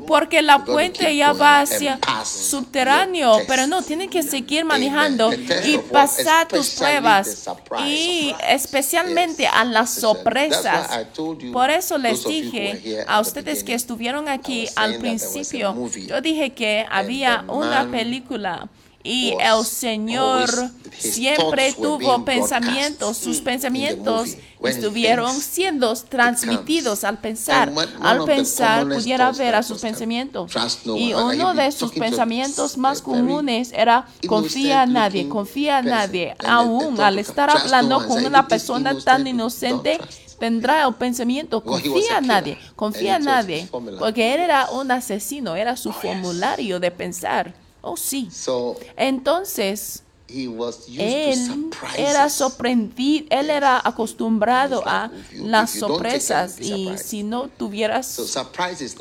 [0.07, 6.49] Porque la puente ya va hacia subterráneo, pero no, tienen que seguir manejando y pasar
[6.49, 7.49] tus pruebas
[7.85, 11.07] y especialmente a las sorpresas.
[11.53, 15.75] Por eso les dije a ustedes que estuvieron aquí al principio,
[16.07, 18.69] yo dije que había una película
[19.07, 20.51] y el Señor
[20.99, 27.73] siempre tuvo pensamientos, sus the pensamientos estuvieron siendo transmitidos al pensar.
[28.01, 30.53] Al pensar pudiera ver a sus pensamientos.
[30.85, 35.91] Y uno de sus pensamientos a más comunes era confía en nadie, confía person.
[35.91, 36.35] nadie.
[36.45, 41.63] Aún al estar hablando con una "This persona tan inocente, don't trust." tendrá el pensamiento,
[41.63, 43.69] confía a nadie, confía his nadie.
[43.99, 47.66] Porque él era un asesino, era su formulario de pensar.
[47.89, 48.29] Oh, sí.
[48.33, 56.61] So Entonces, he was used to él era sorprendido, él era acostumbrado a las sorpresas
[56.61, 58.21] y si no tuvieras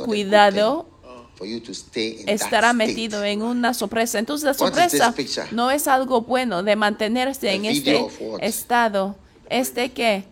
[0.05, 0.95] cuidado, thing
[1.35, 4.19] for you to stay in estará metido en una sorpresa.
[4.19, 5.15] Entonces la sorpresa
[5.51, 8.05] no es algo bueno de mantenerse en este
[8.41, 9.15] estado.
[9.49, 10.25] ¿Este qué?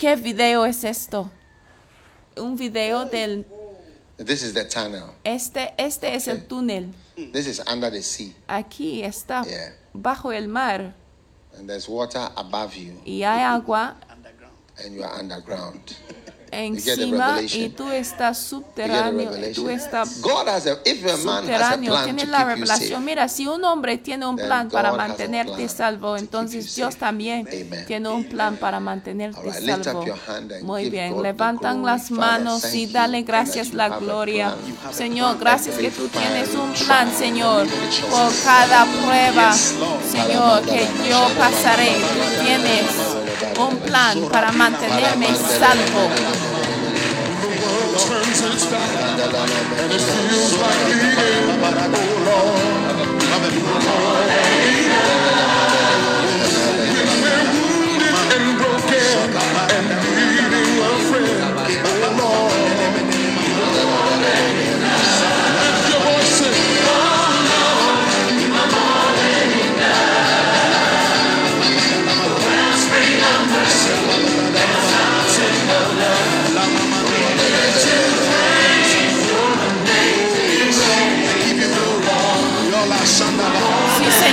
[0.00, 1.30] ¿Qué video es esto?
[2.36, 3.44] Un video del...
[4.16, 5.10] This is the tunnel.
[5.24, 6.94] Este, este es el túnel.
[7.16, 9.72] This is under the sea, Aquí está, Yeah.
[9.92, 10.94] bajo el mar.
[11.56, 14.54] and there's water above you, Y hay agua Underground.
[14.84, 15.96] and you are underground.
[16.54, 23.04] encima y tú estás subterráneo, tú estás subterráneo, tienes la revelación.
[23.04, 27.48] Mira, si un hombre tiene un plan para mantenerte salvo, entonces Dios también
[27.86, 30.04] tiene un plan para mantenerte salvo.
[30.62, 34.54] Muy bien, levantan las manos y dale gracias la gloria.
[34.92, 37.66] Señor, gracias que tú tienes un plan, Señor,
[38.10, 41.94] por cada prueba, Señor, que yo pasaré.
[41.94, 43.14] Tú tienes
[43.58, 46.43] un plan para mantenerme salvo.
[47.98, 48.90] Turns its back
[49.78, 51.94] and it feels like end.
[51.94, 52.94] Oh Lord,
[56.90, 59.30] when we're wounded and broken
[59.74, 59.86] and
[60.16, 61.54] needing a friend,
[61.86, 62.62] oh Lord,
[64.22, 64.63] lift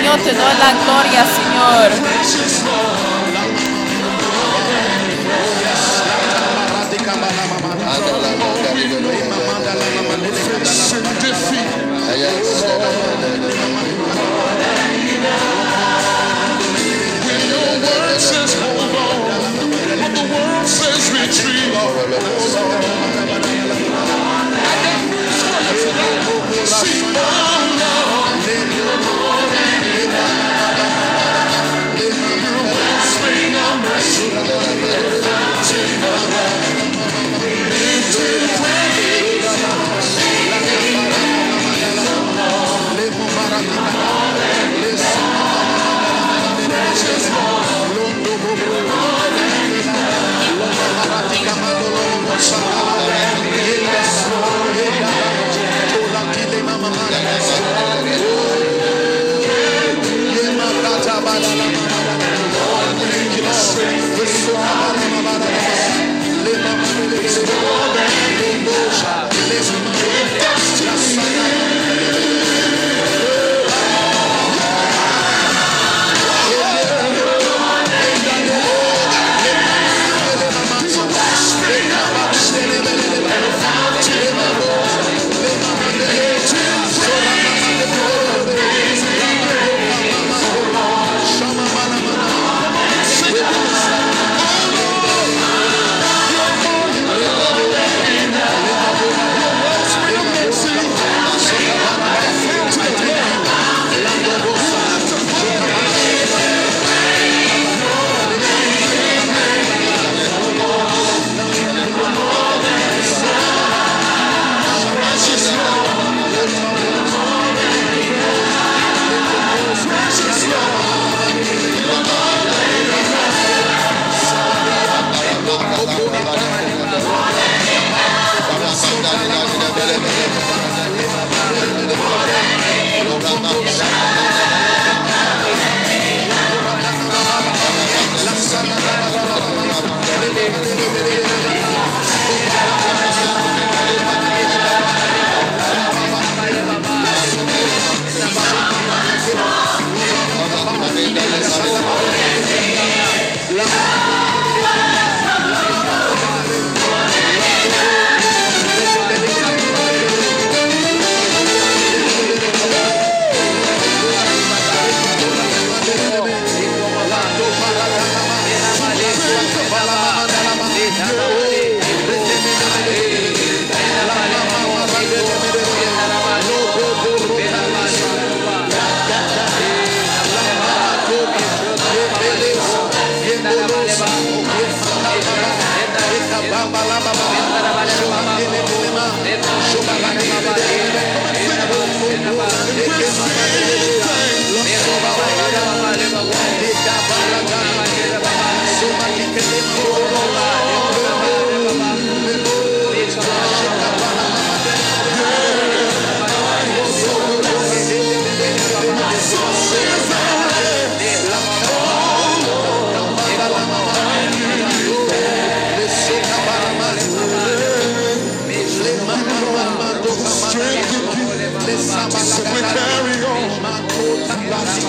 [0.02, 1.92] Señor, te doy la gloria, Señor.
[26.82, 27.51] facing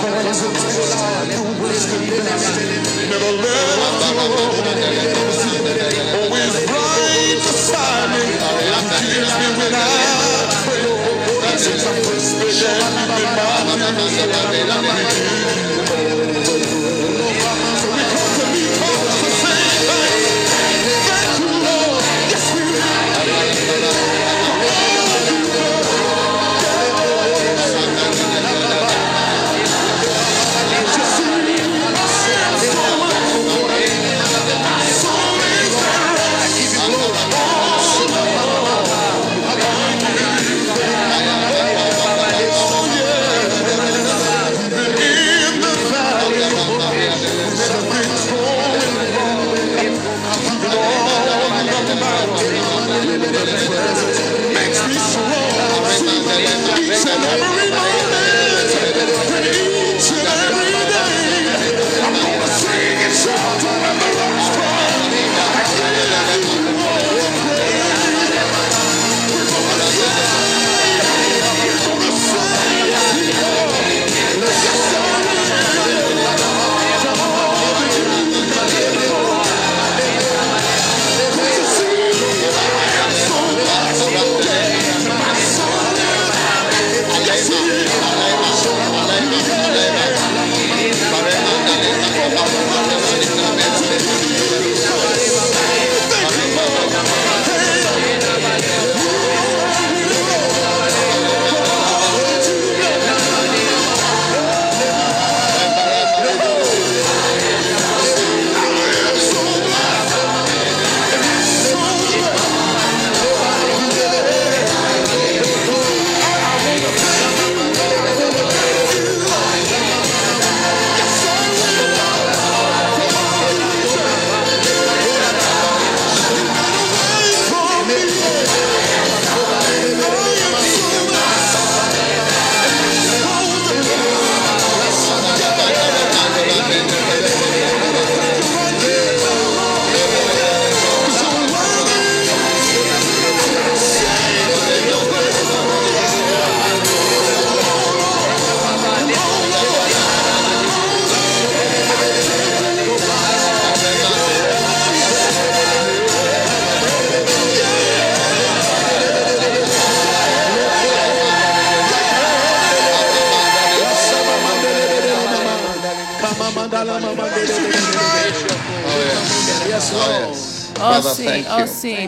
[0.03, 0.51] Lots of
[1.61, 2.07] ways to the
[3.09, 5.22] Never let us go.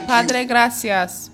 [0.08, 1.32] Padre, gracias.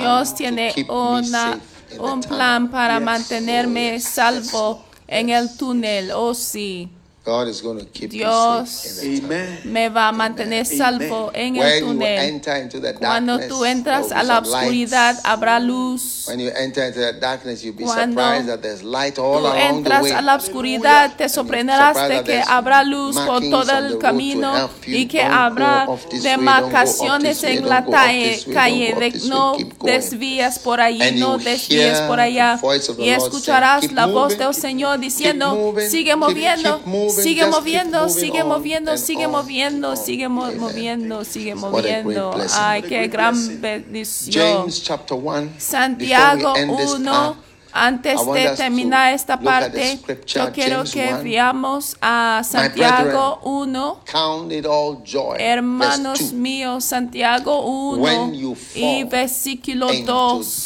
[0.00, 1.58] Dios tiene una,
[1.98, 6.10] un plan para mantenerme salvo en el túnel.
[6.12, 6.95] Oh sí.
[7.26, 9.24] God is going to keep you Dios safe in.
[9.24, 9.58] Amen.
[9.64, 12.18] me va a mantener salvo en el When you túnel.
[12.20, 16.26] enter into the Cuando tú entras a la oscuridad, habrá luz.
[16.28, 19.46] When you enter into the darkness, you'll be Cuando surprised that there's light all Tú
[19.46, 23.98] along the entras a la oscuridad, te sorprenderás de que habrá luz por todo el
[23.98, 25.88] camino y que habrá
[26.22, 32.60] demarcaciones en la calle de no desvías por allí, no desvíes por allá
[32.98, 36.80] y escucharás la voz del Señor diciendo, sigue moviendo,
[37.22, 42.34] sigue moviendo, sigue moviendo, sigue moviendo, sigue mo- moviendo, sigue moviendo.
[42.58, 44.58] Ay, qué gran bendición.
[44.58, 45.50] James chapter 1.
[45.58, 47.36] Santiago before we end this 1, part,
[47.72, 51.22] antes de terminar esta parte, yo quiero que 1.
[51.22, 54.00] veamos a Santiago 1.
[54.10, 55.36] Count it all joy.
[55.38, 56.32] Hermanos Verse 2.
[56.32, 60.64] míos, Santiago 1 When you y versículo into 2.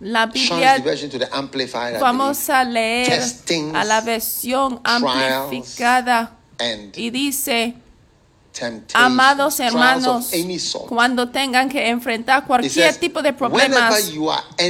[0.00, 3.22] La Biblia translation to the amplified I vamos a leer
[3.74, 6.36] a la versión amplificada
[6.94, 7.74] y dice,
[8.94, 10.30] amados hermanos,
[10.88, 14.12] cuando tengan que enfrentar cualquier tipo de problemas,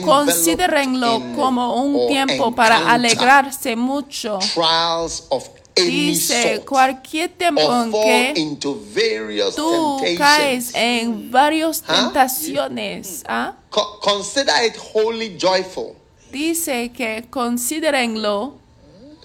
[0.05, 4.39] Considérenlo como un tiempo para alegrarse mucho.
[5.77, 8.35] Dice, cualquier tiempo en que
[9.55, 12.05] tú caes en varias ¿Ah?
[12.05, 13.55] tentaciones, ¿ah?
[13.69, 15.93] Co- consider it wholly joyful.
[16.33, 18.55] dice que considérenlo,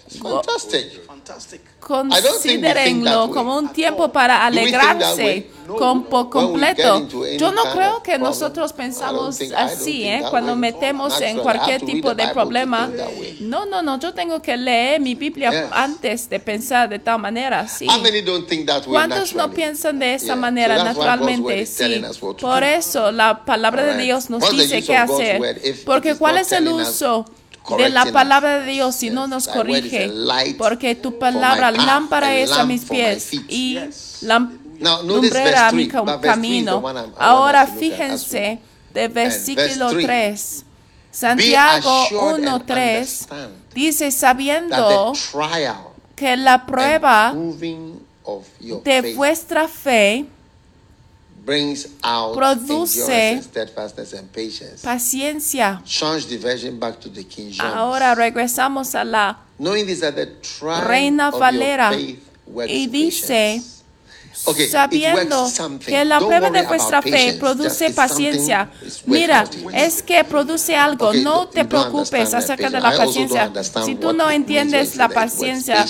[0.08, 0.99] It's fantastic.
[1.80, 7.08] Considérenlo como un tiempo para alegrarse con por completo.
[7.38, 10.20] Yo no creo que nosotros I pensamos así, ¿eh?
[10.22, 10.60] that Cuando way.
[10.60, 12.90] metemos en cualquier tipo de problema.
[13.40, 17.68] No, no, no, yo tengo que leer mi Biblia antes de pensar de tal manera,
[17.68, 17.88] sí.
[17.88, 21.66] How many don't think that way ¿Cuántos no piensan de esa manera naturalmente?
[21.66, 22.02] Sí.
[22.40, 24.02] Por eso la palabra de.
[24.02, 25.62] Dios nos dice qué hacer.
[25.86, 27.26] Porque ¿cuál es el uso
[27.78, 30.12] de la palabra de Dios si no nos corrige?
[30.57, 33.80] Porque tu palabra lámpara es a mis pies y
[34.82, 36.84] lumbrera a mi camino.
[37.18, 38.59] Ahora fíjense
[38.93, 40.05] de versículo three.
[40.05, 40.66] 3.
[41.12, 45.14] Santiago assured and 1.3 understand dice sabiendo
[46.16, 47.34] que la prueba
[48.84, 50.26] de vuestra fe
[51.44, 54.84] brings out produce endurance, steadfastness, and patience.
[54.84, 55.82] paciencia.
[55.84, 57.74] Change the version back to the King James.
[57.74, 59.39] Ahora regresamos a la
[60.88, 63.62] Reina Valera y dice,
[64.70, 65.48] sabiendo
[65.86, 68.70] que la prueba de vuestra fe produce paciencia.
[69.06, 71.14] Mira, es que produce algo.
[71.14, 73.52] No te preocupes acerca de la paciencia.
[73.86, 75.86] Si tú no entiendes la paciencia,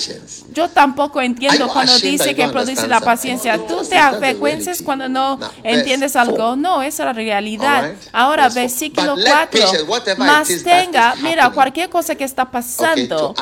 [0.54, 3.58] yo tampoco entiendo cuando dice que produce la paciencia.
[3.68, 6.56] Tú te avergüences cuando no entiendes algo.
[6.56, 7.94] No, esa es la realidad.
[8.12, 9.50] Ahora, versículo But let 4.
[9.52, 13.34] patience, whatever Más tenga, mira, cualquier cosa que está pasando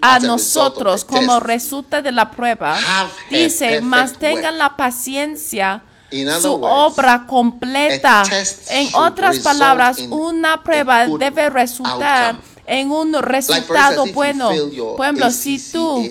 [0.00, 2.76] a nosotros como resulta de la prueba,
[3.30, 5.82] dice, más tengan la paciencia,
[6.40, 8.22] su obra completa.
[8.70, 12.36] En otras palabras, una prueba debe resultar.
[12.70, 14.50] En un resultado bueno.
[14.96, 16.02] Por ejemplo, si tú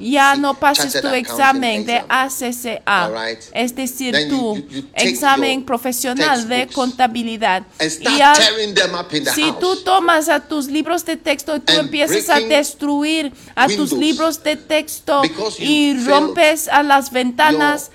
[0.00, 3.08] ya no Chartered tu examen de ACCA,
[3.54, 4.54] es decir, tu
[4.94, 7.62] examen profesional de contabilidad,
[8.00, 8.36] y al-
[9.34, 13.92] si tú tomas a tus libros de texto y tú empiezas a destruir a tus
[13.92, 15.22] libros de texto
[15.58, 17.90] y rompes a las ventanas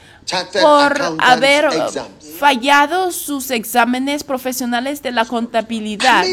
[0.61, 2.09] por haber exams.
[2.39, 6.24] fallado sus exámenes profesionales de la contabilidad.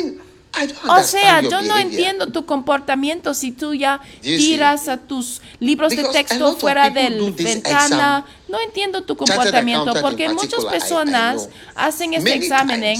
[0.89, 6.05] O sea, yo no entiendo tu comportamiento si tú ya tiras a tus libros de
[6.05, 8.27] texto fuera de this ventana.
[8.49, 12.99] No entiendo tu comportamiento porque muchas personas hacen este examen,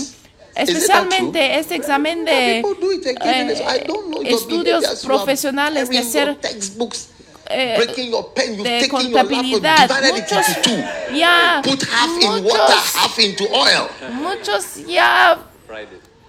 [0.55, 3.87] especialmente este examen de eh,
[4.25, 6.39] estudios profesionales de hacer
[7.51, 9.91] eh, breaking your pen, you've de contabilidad.
[10.15, 10.47] Muchos
[11.15, 13.89] ya, Put half in water, muchos, half into oil.
[14.13, 15.39] muchos ya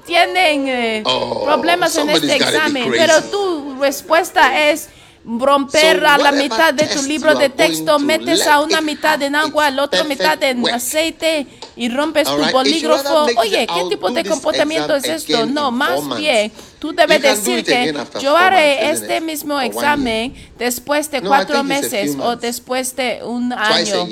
[0.05, 4.89] tienen eh, Oh, problemas en este examen, pero tu respuesta es
[5.25, 8.83] romper So a la mitad de tu libro de texto, to, metes a una it
[8.83, 13.27] mitad en agua, la otra mitad en aceite y rompes tu bolígrafo.
[13.37, 15.45] Oye, ¿qué tipo de comportamiento es esto?
[15.45, 21.63] No, más bien, tú debes decir que yo haré este mismo examen después de cuatro
[21.63, 24.07] meses o después de un año.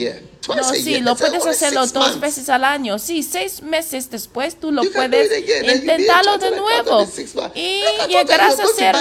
[0.47, 2.97] No, sí, lo puedes "Only hacerlo dos months." veces al año.
[2.97, 7.07] Sí, seis meses después tú lo You puedes intentarlo de nuevo.
[7.53, 8.95] Y llegarás a ser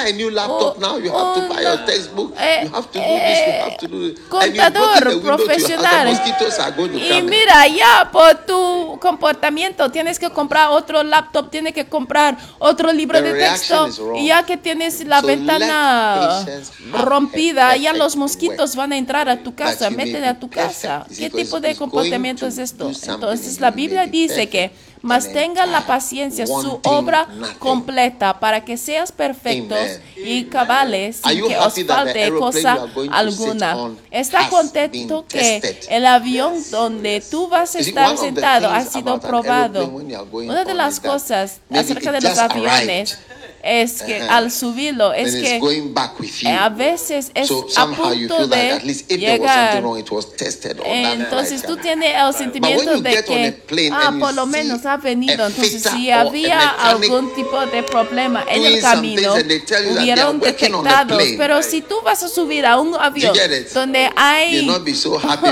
[2.36, 2.70] eh,
[4.28, 6.20] contador profesional.
[6.94, 12.92] Y mira, ya por tu comportamiento tienes que comprar otro laptop, tienes que comprar otro
[12.92, 13.88] libro de texto.
[14.16, 16.46] Y ya que tienes la So ventana
[16.92, 21.06] rompida, ya los mosquitos van a entrar a tu casa, be a tu casa.
[21.30, 22.90] ¿Qué Because tipo de going comportamiento to es esto?
[22.90, 24.70] Entonces la Biblia dice que
[25.02, 27.26] mas and tenga la paciencia, su obra
[27.58, 29.78] completa para que seas perfectos
[30.16, 33.92] y cabales sin que os falte cosa alguna.
[34.10, 39.88] Está contento que el avión donde tú vas a estar sentado ha sido probado.
[40.32, 43.18] Una de las cosas acerca de los aviones
[43.62, 46.48] es que al subirlo es que going back with you.
[46.48, 49.38] a veces es so a somehow you punto feel like de at least if there
[49.38, 49.72] was llegar.
[49.72, 51.82] something wrong, it was tested or that Entonces like tú that.
[51.82, 55.32] tienes el sentimiento de que, ah, por lo menos ha venido.
[55.46, 61.22] Entonces, si había algún tipo de problema en el camino, hubieron detectados.
[61.36, 63.34] Pero si tú vas a subir a un avión
[63.74, 64.68] donde hay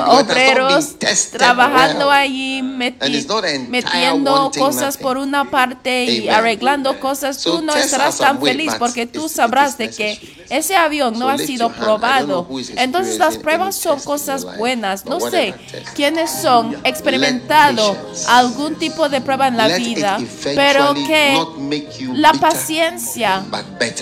[0.07, 0.97] obreros
[1.33, 8.19] trabajando allí, meti- metiendo cosas por una parte y arreglando cosas, tú no test estarás
[8.19, 10.19] tan feliz porque tú it sabrás de que
[10.51, 12.49] ese avión no ha sido probado.
[12.77, 15.05] Entonces las pruebas any son test in cosas buenas.
[15.05, 15.55] but No sé
[15.95, 20.19] quiénes son experimentado patience, algún tipo de prueba en la vida,
[20.55, 23.43] pero que not make you la bitter, paciencia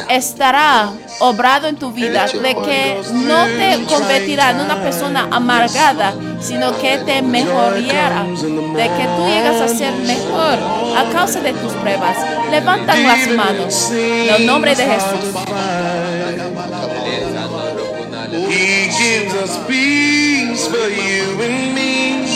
[0.09, 6.77] estará obrado en tu vida, de que no te convertirá en una persona amargada, sino
[6.79, 10.59] que te mejoreará, de que tú llegas a ser mejor
[10.97, 12.17] a causa de tus pruebas.
[12.51, 15.35] Levantan las manos en el nombre de Jesús.
[18.49, 22.27] He gives us peace for you and me.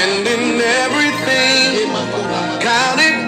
[0.00, 1.88] And in everything,
[2.60, 3.21] count it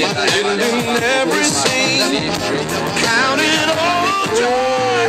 [0.00, 2.30] And in everything,
[3.02, 5.08] count it all joy.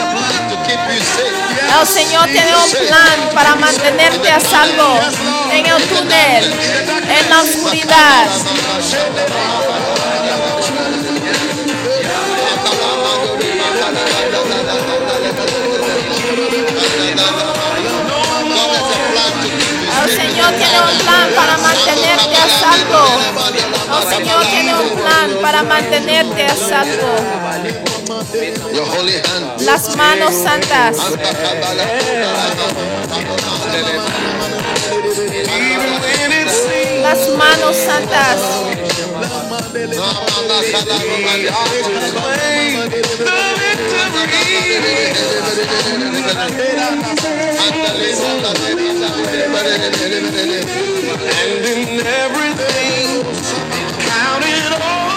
[0.00, 1.50] A plan to keep you safe.
[1.80, 4.98] El Señor tiene un plan para mantenerte a salvo
[5.52, 6.44] en el túnel,
[7.08, 8.26] en la oscuridad.
[20.70, 23.02] Tiene un plan para mantenerte a salvo.
[24.02, 27.16] El Señor tiene un plan para mantenerte a salvo.
[28.72, 29.62] Your holy hand.
[29.62, 30.96] Las manos santas,
[37.02, 38.40] las manos santas.
[51.42, 53.24] And in everything,
[54.08, 55.09] count it all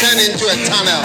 [0.00, 1.02] turn into a tunnel?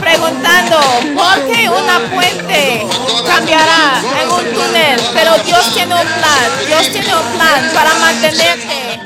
[0.00, 0.78] preguntando
[1.14, 2.86] por qué una puente
[3.26, 9.00] cambiará en un túnel, pero Dios tiene un plan, Dios tiene un plan para mantenerte,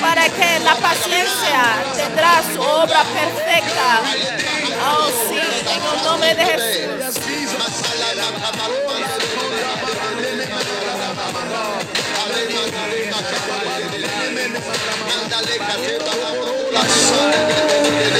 [0.00, 4.02] para que la paciencia tendrá su obra perfecta.
[4.86, 5.40] Oh sí,
[5.74, 6.84] en el nombre de Jesús.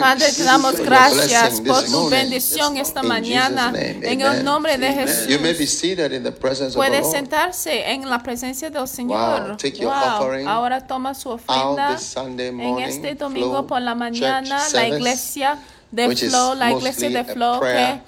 [0.00, 3.72] Padre, te damos gracias por tu bendición esta mañana.
[3.76, 4.90] En el nombre de
[5.28, 5.78] You may be Jesús.
[5.78, 9.48] seated in the presence of the Puede sentarse en la presencia del Señor.
[9.48, 9.56] Wow.
[9.56, 10.20] Take your Wow.
[10.20, 11.96] offering Ahora toma su ofrenda.
[12.26, 15.58] En este domingo por la mañana, la iglesia
[15.90, 18.00] de Flow, la iglesia de Flow, que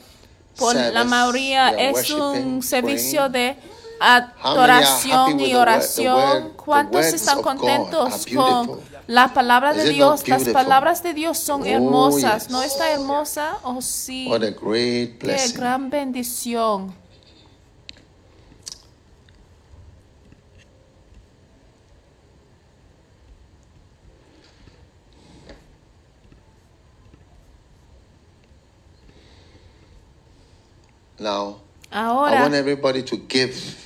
[0.56, 3.56] por la mayoría es un servicio de
[4.00, 6.52] adoración y oración.
[6.56, 8.80] ¿Cuántos están contentos con?
[9.06, 10.26] La palabra de Dios?
[10.28, 12.44] Las palabras de Dios son Oh, hermosas.
[12.44, 12.50] yes.
[12.50, 13.58] ¿No está hermosa?
[13.64, 14.26] Oh, sí.
[14.28, 15.56] What a great Qué blessing.
[15.56, 16.94] gran bendición.
[31.18, 31.60] Now,
[31.90, 33.81] I want Ahora, everybody to give.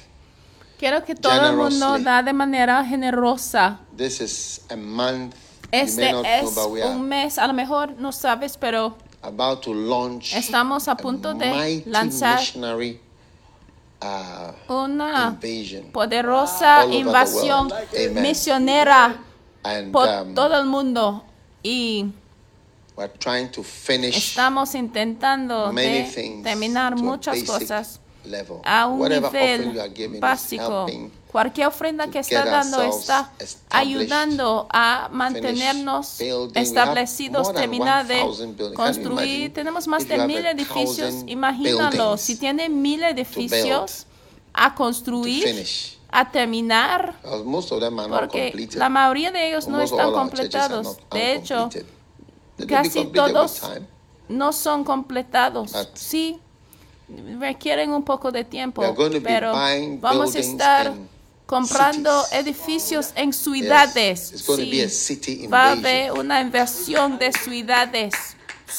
[0.86, 3.80] Quiero que todo el mundo da de manera generosa.
[3.96, 5.34] This is a month.
[5.72, 10.96] Este es un mes, a lo mejor no sabes, pero about to launch Estamos a
[10.96, 12.40] punto de mighty lanzar
[14.00, 15.90] uh, una invasion.
[15.90, 17.72] poderosa the invasión
[18.14, 19.16] misionera
[19.64, 21.24] And por um, todo el mundo
[21.64, 22.12] y
[22.96, 27.98] we're trying to finish estamos intentando many de things terminar a muchas cosas.
[28.64, 30.86] A un nivel básico.
[31.30, 33.30] Cualquier ofrenda que está dando está
[33.68, 36.18] ayudando a mantenernos
[36.54, 38.56] establecidos, terminar de 1,000 buildings.
[38.56, 39.52] Can you construir.
[39.52, 41.24] Tenemos más de mil edificios.
[41.26, 44.06] Imagínalo, si tiene mil edificios
[44.54, 45.66] a construir,
[46.10, 47.16] a terminar,
[48.08, 50.96] porque la mayoría de ellos no están completados.
[51.12, 51.68] De hecho,
[52.66, 53.62] casi todos
[54.28, 55.72] no son completados.
[55.94, 56.40] Sí,
[57.38, 58.82] requieren un poco de tiempo,
[59.22, 59.52] pero
[60.00, 60.92] vamos a estar
[61.46, 64.44] comprando edificios en ciudades.
[64.44, 64.70] to Sí.
[64.70, 68.14] be a city Va a haber una inversión de ciudades.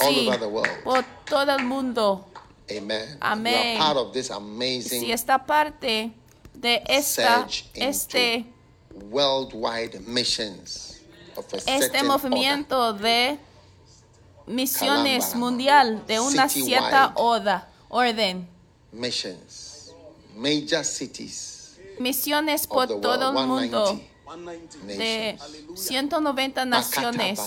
[0.01, 0.83] All Sí, over the world.
[0.83, 2.27] por todo el mundo.
[2.69, 3.17] Amen.
[3.21, 3.79] Amén.
[4.83, 6.11] Si esta parte
[6.53, 8.45] de esta, este,
[11.67, 13.39] este movimiento de
[14.45, 18.47] misiones mundial de una cierta oda, orden.
[18.91, 19.93] missions,
[20.35, 21.57] major cities
[21.99, 25.79] Misiones por world, todo el mundo 190 de nations.
[25.79, 27.39] 190 naciones.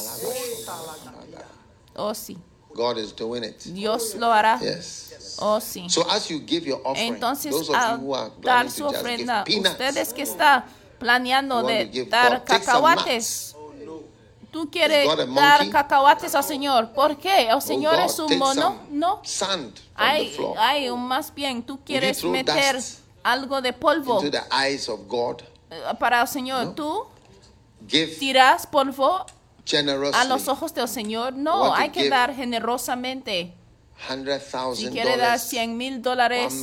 [1.95, 2.37] Oh sí,
[2.75, 3.63] God is doing it.
[3.65, 4.59] Dios lo hará.
[4.61, 5.37] Yes.
[5.39, 5.89] Oh sí.
[5.89, 8.87] So as you give your offering, Entonces, those of al you who are dar su
[8.87, 10.65] ofrenda, ustedes que están
[10.99, 13.50] planeando de dar cacahuates,
[14.51, 16.93] tú quieres dar cacahuates al Señor.
[16.93, 17.49] ¿Por qué?
[17.49, 18.81] ¿El oh Señor God, es un mono?
[18.91, 19.23] No.
[19.95, 22.81] Hay, hay más bien, tú quieres meter
[23.23, 25.43] algo de polvo the eyes of God.
[25.71, 26.75] eh, para el Señor.
[26.75, 27.07] Tú
[27.87, 29.25] Give tiras polvo
[30.13, 31.33] a los ojos del Señor.
[31.33, 33.55] No, hay que dar generosamente.
[34.75, 36.55] Si quiere dar dollars, 100 mil dólares,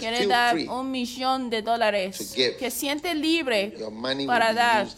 [0.00, 3.76] quiere dar un millón de dólares, que siente libre
[4.26, 4.88] para dar.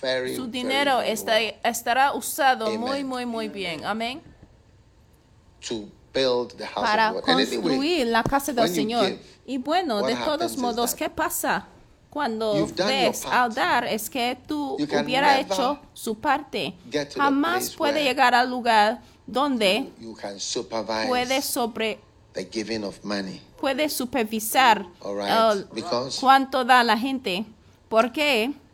[0.00, 2.80] Very, Su dinero very está- well estará usado Amen.
[2.80, 3.84] muy, muy, muy bien.
[3.84, 4.22] Amén.
[5.68, 9.06] to build the house Para of anyway, construir la casa del you Señor.
[9.06, 11.66] give, Y bueno, de todos modos, ¿qué pasa?
[12.10, 16.74] Cuando ves al dar es que tú You can hubiera hecho su parte.
[17.14, 21.98] Jamás puede llegar al lugar donde you can supervise puede sobre
[22.32, 23.40] the giving of money.
[23.60, 27.44] puede supervisar All right, because- cuánto da la gente.
[27.88, 28.65] Porque People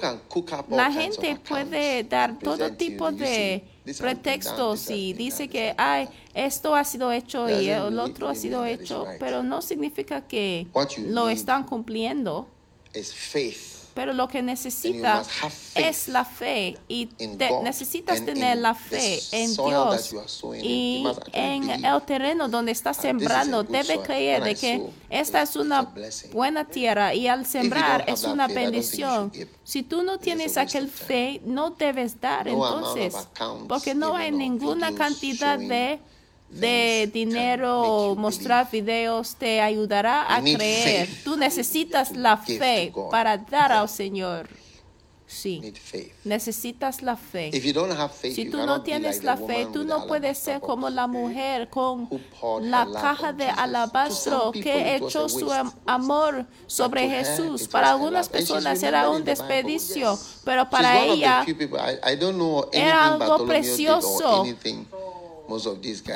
[0.00, 3.64] can cook up all la gente puede dar todo tipo de
[3.98, 9.06] pretextos y dice que ay esto ha sido hecho y el otro ha sido hecho
[9.18, 10.66] pero no significa que
[11.06, 12.48] lo están cumpliendo
[13.94, 15.22] pero lo que necesita
[15.74, 20.14] es la fe y te- necesitas tener la fe en Dios
[20.62, 23.62] y en el terreno donde estás this is a sembrando.
[23.62, 25.92] debe creer de que esta es una
[26.32, 29.32] buena tierra y al sembrar es una bendición.
[29.62, 33.14] si tú no tienes aquel fe no debes dar entonces
[33.68, 36.00] porque no hay ninguna cantidad de
[36.54, 41.08] de dinero mostrar videos te ayudará a creer.
[41.24, 44.48] Tú necesitas la fe para dar al Señor.
[45.26, 45.74] Sí,
[46.22, 47.50] necesitas la fe.
[47.52, 50.60] If you don't have faith, Si tú no tienes la fe, tú no puedes ser
[50.60, 52.08] como la mujer con
[52.60, 55.50] la caja de alabastro que echó su
[55.86, 57.66] amor sobre Jesús.
[57.66, 62.62] Para algunas personas era un desperdicio, pero para ella few people, I, I don't know
[62.62, 64.44] anything era algo precioso.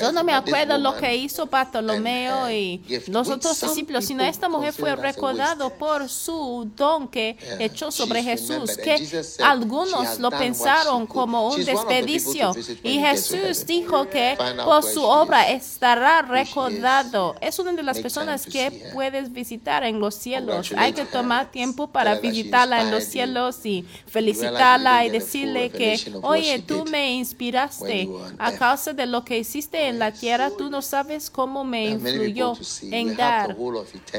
[0.01, 4.49] Yo no me acuerdo lo que hizo Bartolomeo her y los otros discípulos, sino esta
[4.49, 5.79] mujer fue consider as a recordado waste.
[5.79, 12.55] por su don que echó sobre Jesús, que algunos lo pensaron como un desperdicio.
[12.83, 17.35] Y Jesús dijo que por su obra estará recordado.
[17.41, 20.73] Es una de las personas que puedes visitar en los cielos.
[20.77, 26.61] Hay que tomar tiempo para visitarla en los cielos y felicitarla y decirle que, oye,
[26.61, 30.81] tú me inspiraste a causa de lo lo que hiciste en la tierra, tú no
[30.81, 33.57] sabes cómo me influyó en dar.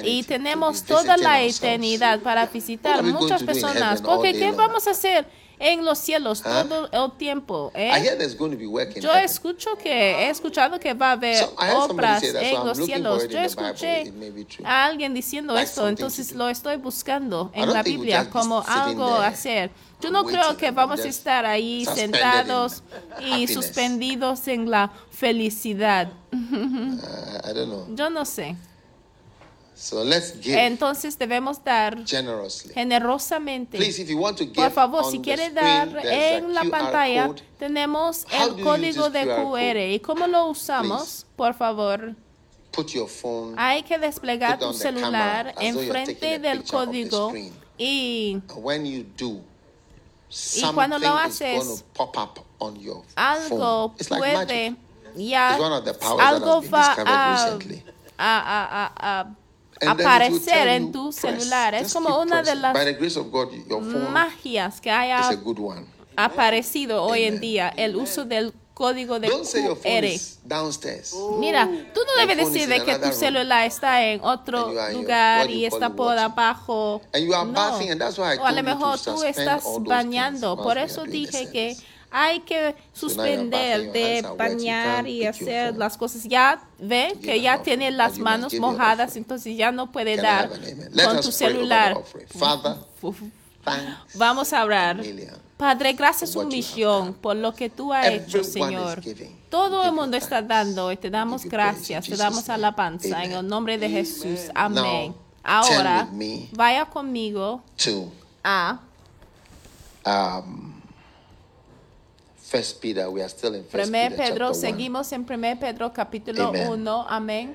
[0.03, 4.01] Y tenemos toda la eternidad para visitar muchas personas.
[4.01, 5.25] Porque ¿qué vamos a hacer
[5.57, 7.71] en los cielos todo el tiempo?
[7.73, 7.91] ¿eh?
[8.99, 12.67] Yo escucho que he escuchado que va a haber So, obras that, so en I'm
[12.67, 13.27] los cielos.
[13.29, 14.13] Yo escuché
[14.65, 19.27] a alguien diciendo Like esto, entonces lo estoy buscando en la Biblia como algo a
[19.27, 19.71] hacer.
[20.01, 22.83] Yo no creo que vamos a estar ahí sentados
[23.19, 26.11] y suspendidos en la felicidad.
[26.31, 27.87] I don't know.
[27.95, 28.55] Yo no sé.
[29.79, 32.73] So let's give Entonces debemos dar generously.
[32.73, 33.77] generosamente.
[33.77, 37.33] Please, if you want to give Por favor, si the quiere dar en la pantalla,
[37.57, 39.77] tenemos How el código de QR?
[39.93, 41.25] ¿Y cómo lo usamos?
[41.37, 42.13] Por favor,
[42.71, 48.43] Put your phone, hay que desplegar tu celular enfrente del código screen.
[50.29, 54.75] Y cuando lo haces, to pop up on your algo puede
[55.15, 57.83] ya It's one of the powers that algo va a, recently.
[58.17, 61.73] a- a- a- aparecer en tu celular.
[61.73, 65.29] Es como una de las By the grace of God, your phone magias que haya
[66.17, 70.07] aparecido hoy en día, el uso del código de QR.
[71.39, 75.89] Mira, tú no debes decir de que tu celular está en otro lugar y está
[75.89, 77.01] por abajo.
[77.45, 77.77] No.
[78.41, 80.55] O a lo mejor tú estás bañando.
[80.55, 81.75] Por eso dije que
[82.11, 86.23] hay que suspender de bañar y hacer las cosas.
[86.23, 90.49] Ya ve que ya tiene las manos mojadas, entonces ya no puede dar
[91.05, 91.97] con tu celular.
[94.15, 95.01] Vamos a orar.
[95.57, 97.17] Padre, gracias millón done.
[97.19, 99.01] por lo que tú has hecho, Señor.
[99.49, 103.77] Todo el mundo está dando y te damos gracias, te damos alabanza en el nombre
[103.77, 104.49] de Jesús.
[104.55, 105.13] Amén.
[105.43, 106.07] Ahora,
[106.53, 107.61] vaya conmigo
[108.43, 108.79] a
[110.05, 110.79] um,
[112.49, 114.53] First Peter, we are still in First 1 Peter Pedro.
[114.53, 116.67] Seguimos en 1 Pedro capítulo Amen.
[116.67, 117.05] 1.
[117.07, 117.53] Amén.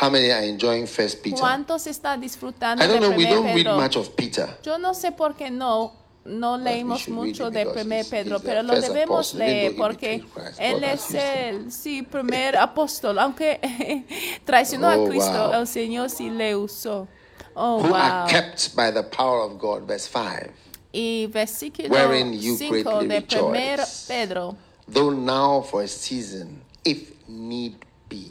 [0.00, 1.38] How many are enjoying First Peter?
[1.40, 3.16] ¿Cuántos están disfrutando I don't know, de.
[3.16, 3.76] We 1 don't read Pedro?
[3.80, 4.48] much of Peter.
[4.62, 5.92] Yo no sé por qué no
[6.24, 10.22] no we leímos mucho de because 1 he's- Pedro, pero lo debemos leer porque
[10.58, 11.64] él es has used him.
[11.66, 14.04] el sí, primer apóstol, aunque
[14.44, 15.60] traicionó Oh, a Cristo, wow.
[15.60, 17.08] el Señor sí le usó.
[17.54, 17.94] Oh, Who wow.
[17.96, 19.86] are kept by the power of God.
[19.88, 20.52] Verse 5.
[20.92, 24.04] Y versículo Wherein you 5 greatly de 1 rejoice.
[24.06, 24.56] Pedro
[24.86, 27.74] Though now for a season, if need
[28.08, 28.30] be,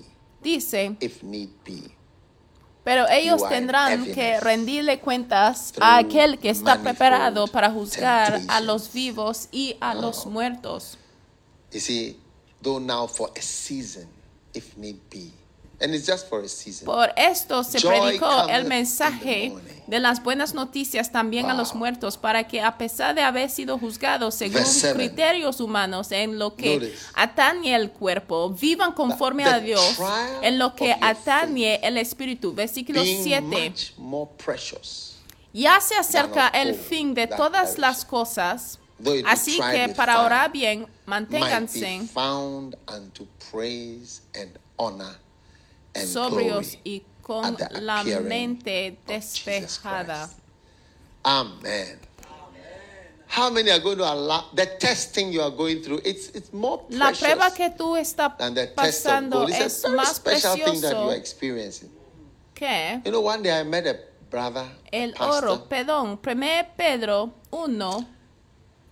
[0.56, 1.82] dice, if need be,
[2.84, 8.94] pero ellos tendrán que rendirle cuentas a aquel que está preparado para juzgar a los
[8.94, 10.30] vivos y a los Oh.
[10.30, 10.98] muertos.
[11.74, 12.16] you see,
[12.62, 14.08] though now for a season,
[14.54, 15.32] if need be.
[15.80, 16.86] And it's just for a season.
[16.86, 19.54] Por esto se Joy predicó el mensaje
[19.86, 21.78] de las buenas noticias también a los Wow.
[21.80, 24.64] muertos, para que a pesar de haber sido juzgados según
[24.96, 26.98] criterios humanos en lo que Notice.
[27.14, 30.00] atañe el cuerpo, vivan conforme a Dios
[30.42, 32.54] en lo que atañe el espíritu.
[32.56, 33.42] Versículo being 7.
[33.70, 35.16] much more precious.
[35.54, 38.80] Ya se acerca el fin de todas las cosas,
[39.26, 42.02] así que para orar bien, manténganse
[44.34, 45.16] and honor
[46.06, 50.30] sobrios y con la mente despejada.
[51.24, 52.00] Amen.
[53.30, 56.00] How many are going to allow the testing you are going through?
[56.06, 59.50] It's it's more La prueba que tú estás than the test of pasando gold.
[59.50, 61.90] It's es más special thing that you precioso are experiencing.
[62.56, 64.00] que You know, one day I met a
[64.30, 65.68] brother, el pastor, oro.
[65.68, 68.08] Perdón, 1 Pedro 1,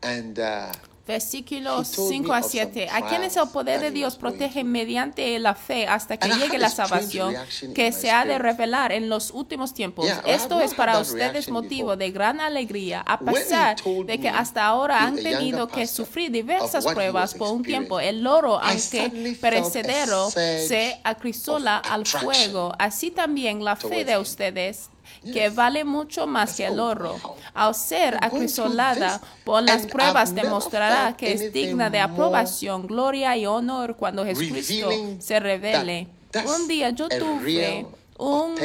[0.03, 0.72] and uh,
[1.06, 2.90] versículos He told me 5 a of some 7.
[2.91, 7.36] A quienes el poder de Dios protege mediante la fe hasta que llegue la salvación
[7.73, 10.07] que se ha de revelar en los últimos tiempos.
[10.26, 15.15] Esto es para ustedes motivo de gran alegría, a pesar de que hasta ahora han
[15.15, 17.99] tenido que sufrir diversas pruebas por un tiempo.
[17.99, 22.73] El oro, aunque perecedero, se acrisola al fuego.
[22.80, 24.90] Así también la fe de ustedes
[25.24, 27.16] que vale mucho más que el oro.
[27.54, 33.96] Al ser acrisolada por las pruebas, demostrará que es digna de aprobación, gloria y honor
[33.96, 34.90] cuando Jesucristo
[35.20, 36.08] se revele.
[36.46, 37.86] Un día yo tuve
[38.18, 38.56] un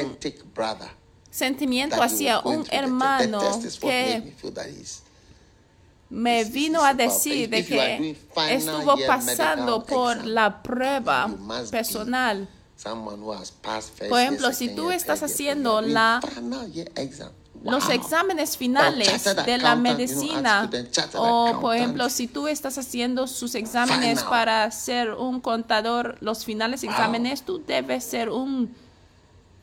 [1.30, 3.40] sentimiento hacia un hermano
[3.80, 4.34] que
[6.10, 8.16] me vino a decir de que
[8.50, 11.30] estuvo pasando por la prueba
[11.70, 12.48] personal.
[14.08, 16.20] Por ejemplo, si tú estás haciendo la-
[17.62, 20.62] los exámenes finales de la medicina
[21.20, 26.82] o por ejemplo si tú estás haciendo sus exámenes para ser un contador los finales
[26.84, 28.74] exámenes tú debes ser un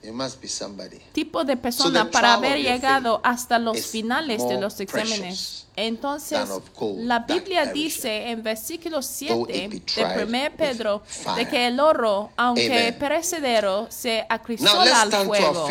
[0.03, 0.99] You must be somebody.
[1.11, 5.65] tipo de So persona the para haber llegado hasta los finales de los exámenes.
[5.75, 6.39] Entonces,
[6.75, 11.03] gold la Biblia dice en versículo Though 7 it be de tried 1 Pedro
[11.35, 12.97] de que el oro, aunque Amen.
[12.97, 15.67] perecedero, se acrisola al fuego.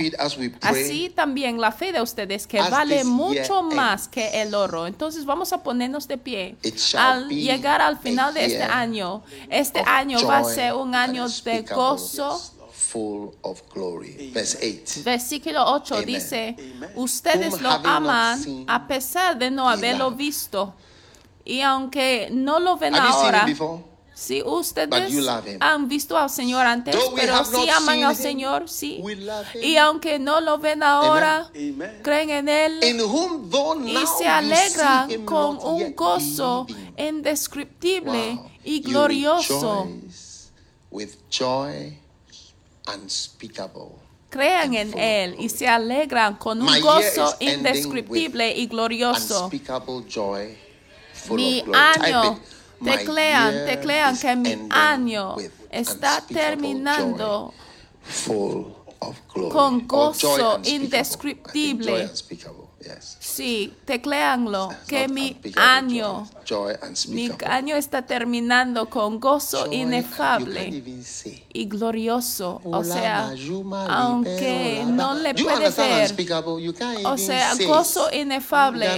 [0.60, 4.86] Así también la fe de ustedes, que As vale mucho más que el oro.
[4.86, 6.56] Entonces vamos a ponernos de pie.
[6.96, 11.62] Al llegar al final de este año, este año va a ser un año de
[11.62, 12.40] gozo.
[12.92, 14.30] Full of glory.
[14.32, 15.02] Verse 8.
[15.04, 16.06] Versículo 8 Amen.
[16.06, 16.56] dice,
[16.94, 20.74] ustedes lo aman a pesar de no haberlo visto.
[21.44, 23.82] Y aunque no lo ven Have you seen ahora, him before?
[24.14, 25.58] si But ustedes you love him.
[25.60, 28.98] han visto al Señor antes, pero not aman seen al him, Señor, sí.
[29.02, 29.62] we love him.
[29.62, 32.00] Y aunque no lo ven ahora, Amen.
[32.02, 34.24] creen en Él In whom though now y se
[35.14, 38.50] him con not un yet gozo indescriptible Wow.
[38.64, 39.84] y You glorioso.
[39.84, 40.50] rejoice
[40.90, 41.98] with joy
[42.94, 43.92] unspeakable.
[44.30, 49.50] Crean en Él y se alegran con un gozo indescriptible y glorioso.
[51.30, 52.40] Mi año,
[52.84, 55.36] teclean, teclean que mi año
[55.70, 57.54] está terminando
[59.50, 62.10] con joy gozo indescriptible.
[63.18, 66.28] Sí, tecleanlo, que mi año,
[67.08, 70.82] mi año está terminando con gozo inefable
[71.52, 72.60] y glorioso.
[72.64, 73.32] O sea,
[73.88, 76.14] aunque no le puede ver,
[77.04, 78.88] o sea, gozo inefable.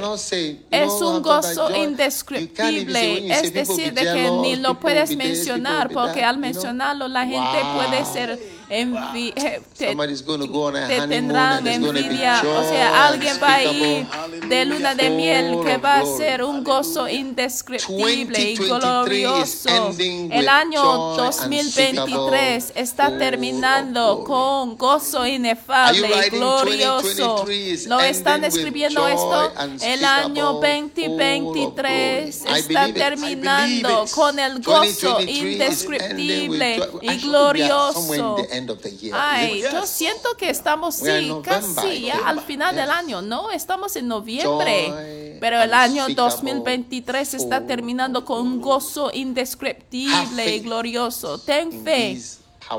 [0.71, 7.09] Es un gozo indescriptible, es decir, de que ni lo puedes mencionar, porque al mencionarlo
[7.09, 13.65] la gente puede ser envi eh, te, te tendrán envidia, o sea, alguien va a
[13.65, 14.07] ir
[14.49, 19.95] de luna de miel que va a ser un gozo indescriptible y 2023 is glorioso.
[20.31, 27.45] El año joy 2023 está terminando con gozo inefable y glorioso.
[27.47, 29.53] 2023 is ¿Lo están ending with escribiendo joy esto?
[29.83, 32.57] El año unspeakable, full of 2023 glory.
[32.57, 38.37] I está terminando con el gozo 2023 is ending with indescriptible y glorioso.
[38.59, 39.15] End of the year.
[39.17, 39.73] Ay, Yes.
[39.73, 42.95] yo siento que estamos sí, casi ya al final del Yes.
[42.95, 43.51] año, ¿no?
[43.51, 50.57] Estamos en noviembre, Joy pero el año unspeakable, 2023 está terminando con un gozo indescriptible
[50.57, 51.39] y glorioso.
[51.39, 52.21] Ten fe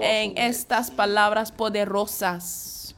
[0.01, 2.93] en estas palabras poderosas.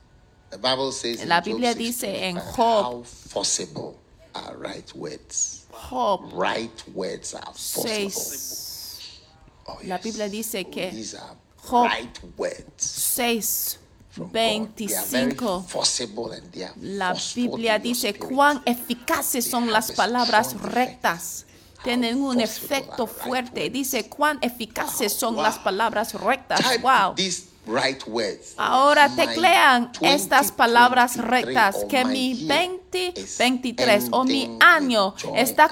[0.49, 2.85] The Bible says in La Biblia dice 6:25, en Job.
[2.85, 3.95] how forcible
[4.33, 5.59] are right words.
[5.89, 8.09] Job Right words are forcible.
[8.11, 9.21] 6.
[9.65, 9.97] Oh, La.
[9.99, 11.35] Biblia dice que These are
[11.69, 13.77] Job right words 6,
[14.09, 14.33] from God.
[14.75, 15.69] They are very 25.
[15.69, 21.45] forcible and they are La Biblia dice cuán eficaces son las palabras rectas.
[21.83, 23.69] Tienen un efecto fuerte.
[23.69, 26.59] Dice cuán eficaces son las palabras rectas.
[26.81, 27.15] Wow.
[27.15, 28.53] these right words.
[28.57, 35.69] Ahora teclean estas palabras 2023 rectas que mi year 2023 is o mi año está,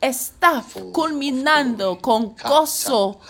[0.00, 3.20] está culminando con gozo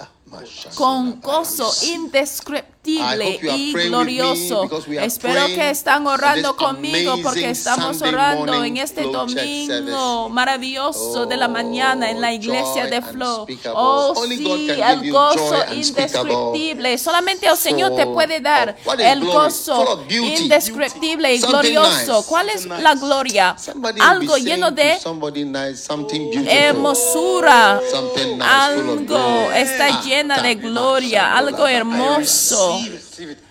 [0.74, 4.68] con gozo indescriptible y glorioso.
[5.00, 12.10] Espero que están orando conmigo porque estamos orando en este domingo maravilloso de la mañana
[12.10, 13.46] en la Oh, iglesia de Flow.
[13.74, 16.96] Oh, sí, el gozo indescriptible.
[16.98, 22.24] Solamente el Señor te puede dar el gozo indescriptible y glorioso.
[22.26, 23.56] ¿Cuál es la gloria?
[24.00, 26.48] Algo lleno de somebody nice, something beautiful.
[26.48, 27.80] hermosura.
[28.40, 32.77] Algo está Ah, llena de gloria, algo hermoso.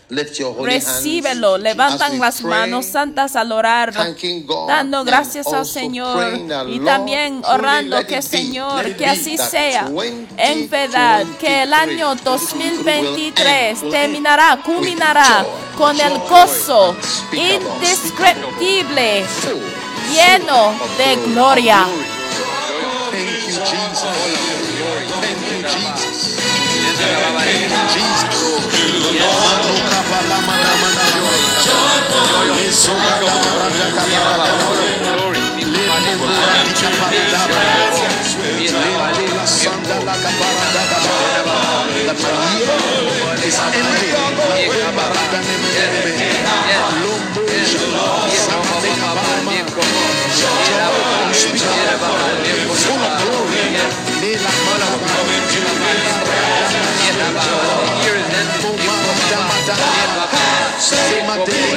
[0.10, 8.06] Recíbelo, levantan las manos santas al orar, dando and gracias al Señor y también orando
[8.06, 9.90] que Señor, que así sea.
[10.38, 15.46] En verdad, que el año 2023 terminará, culminará
[15.78, 16.96] con el gozo
[17.34, 19.26] indescriptible,
[20.10, 21.86] lleno de gloria.
[23.18, 23.60] Thank you,
[25.66, 26.07] Jesus.
[26.98, 27.04] The
[46.20, 46.47] year.
[60.88, 61.77] sem madeira.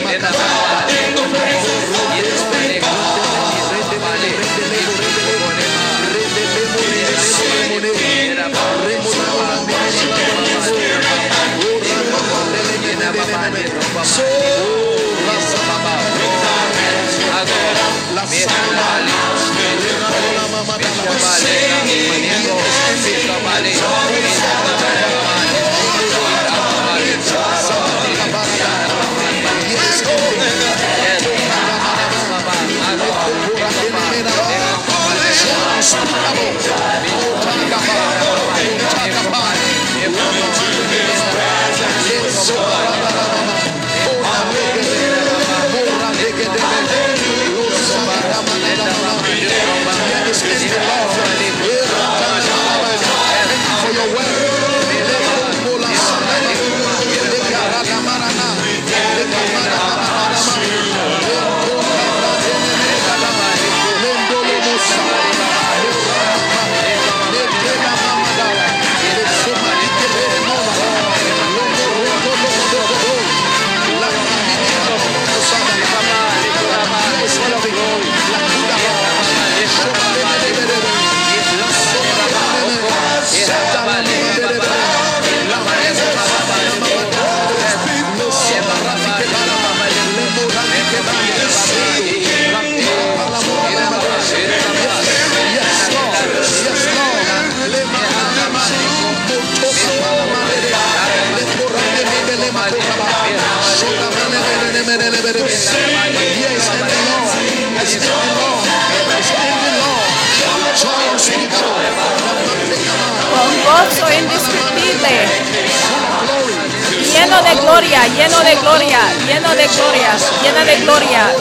[118.16, 121.32] Lleno de gloria, lleno de gloria, lleno de gloria.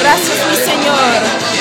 [0.00, 1.52] Gracias, mi Señor.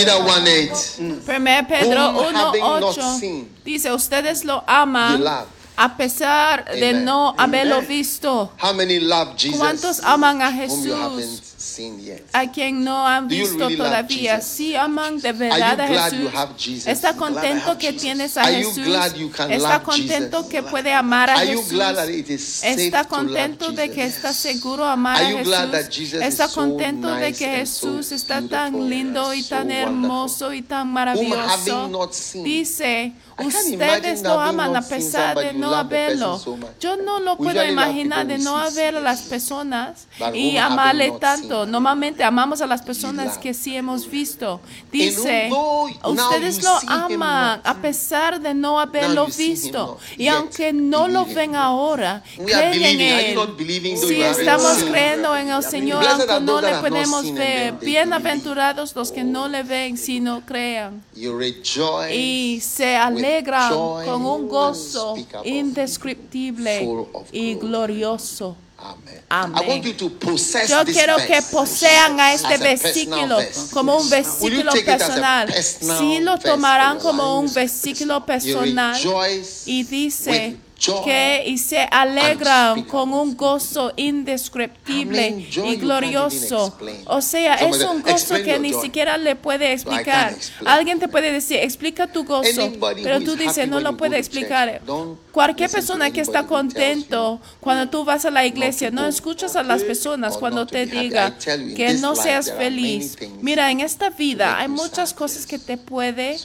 [0.00, 1.26] Peter 1 8.
[1.26, 5.22] 1 Pedro Whom having not 1.8 seen, dice, ustedes lo aman
[5.76, 7.88] a pesar de no haberlo Amen.
[7.88, 8.50] visto.
[8.58, 9.58] How many love Jesus?
[9.58, 11.49] ¿Cuántos aman a Jesús?
[12.32, 14.40] A quien no han visto todavía.
[14.40, 16.86] Sí aman de verdad a Jesús.
[16.86, 18.86] Está contento que tienes a Jesús.
[19.48, 21.80] Está contento que puede amar a Jesús.
[22.62, 26.14] Está contento de que está seguro amar a Jesús.
[26.14, 32.08] Está contento de que Jesús está tan lindo y tan hermoso y tan maravilloso.
[32.42, 36.40] Dice, ustedes having aman a pesar de no haberlo.
[36.80, 41.66] Yo no lo puedo imaginar de no haber a las personas y amarle tanto.
[41.70, 44.60] Normalmente amamos a las personas que sí hemos visto.
[44.90, 45.50] Dice,
[46.04, 49.98] ustedes lo aman a pesar de no haberlo visto.
[50.16, 53.38] Y aunque no lo ven ahora, creen en Él.
[53.38, 57.74] haven't estamos creyendo en el Señor, aunque no le podemos ver.
[57.80, 61.02] Bienaventurados los que no le ven, sino crean.
[62.12, 65.14] Y se alegran con un gozo
[65.44, 66.88] indescriptible
[67.32, 68.56] y glorioso.
[69.28, 69.82] Amén.
[70.68, 73.38] Yo quiero que posean a este versículo
[73.72, 75.48] como un versículo personal.
[75.98, 78.96] Si lo tomarán como un versículo personal
[79.66, 80.56] y dice
[81.04, 86.76] que y se alegran con un gozo indescriptible y glorioso.
[87.06, 90.34] O sea, es un gozo "Explain que ni joy." siquiera le puede explicar.
[90.64, 94.80] Alguien te puede decir, explica tu gozo, pero tú dices, no lo puede explicar.
[95.32, 99.82] Cualquier persona que está contento cuando tú vas a la iglesia, no escuchas a las
[99.82, 101.36] personas cuando te diga
[101.76, 103.16] que no seas feliz.
[103.40, 106.36] Mira, en esta vida hay muchas cosas que te puede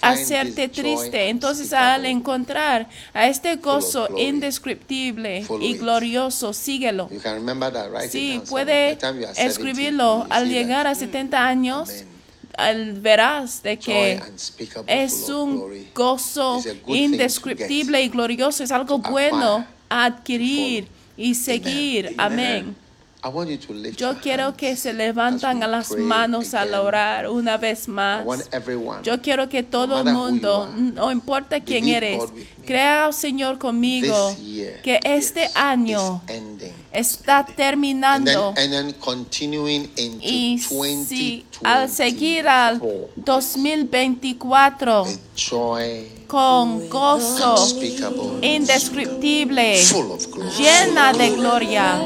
[0.00, 1.28] hacerte triste.
[1.28, 7.08] Entonces, al encontrar a este gozo indescriptible y glorioso, síguelo.
[7.10, 10.48] You can remember that, write it Sí, puede the time you are 70, escribirlo al
[10.48, 11.88] llegar a 70 años.
[11.90, 12.08] Amen.
[12.56, 14.20] al- verás de que
[14.88, 18.64] es un gozo indescriptible y glorioso.
[18.64, 22.14] Es algo bueno a adquirir y seguir.
[22.18, 22.74] Amén.
[23.24, 27.28] I want you to lift Yo quiero que se levantan a las manos al orar
[27.28, 28.24] una vez más.
[29.02, 32.22] Yo quiero que todo el mundo, no importa quién eres,
[32.64, 34.36] crea al Señor conmigo
[34.84, 36.22] que este año
[36.92, 38.54] está terminando.
[40.20, 42.80] y si al seguir al
[43.16, 47.54] 2024 2024 with joy con gozo
[48.42, 49.82] indescriptible,
[50.58, 51.98] llena de gloria,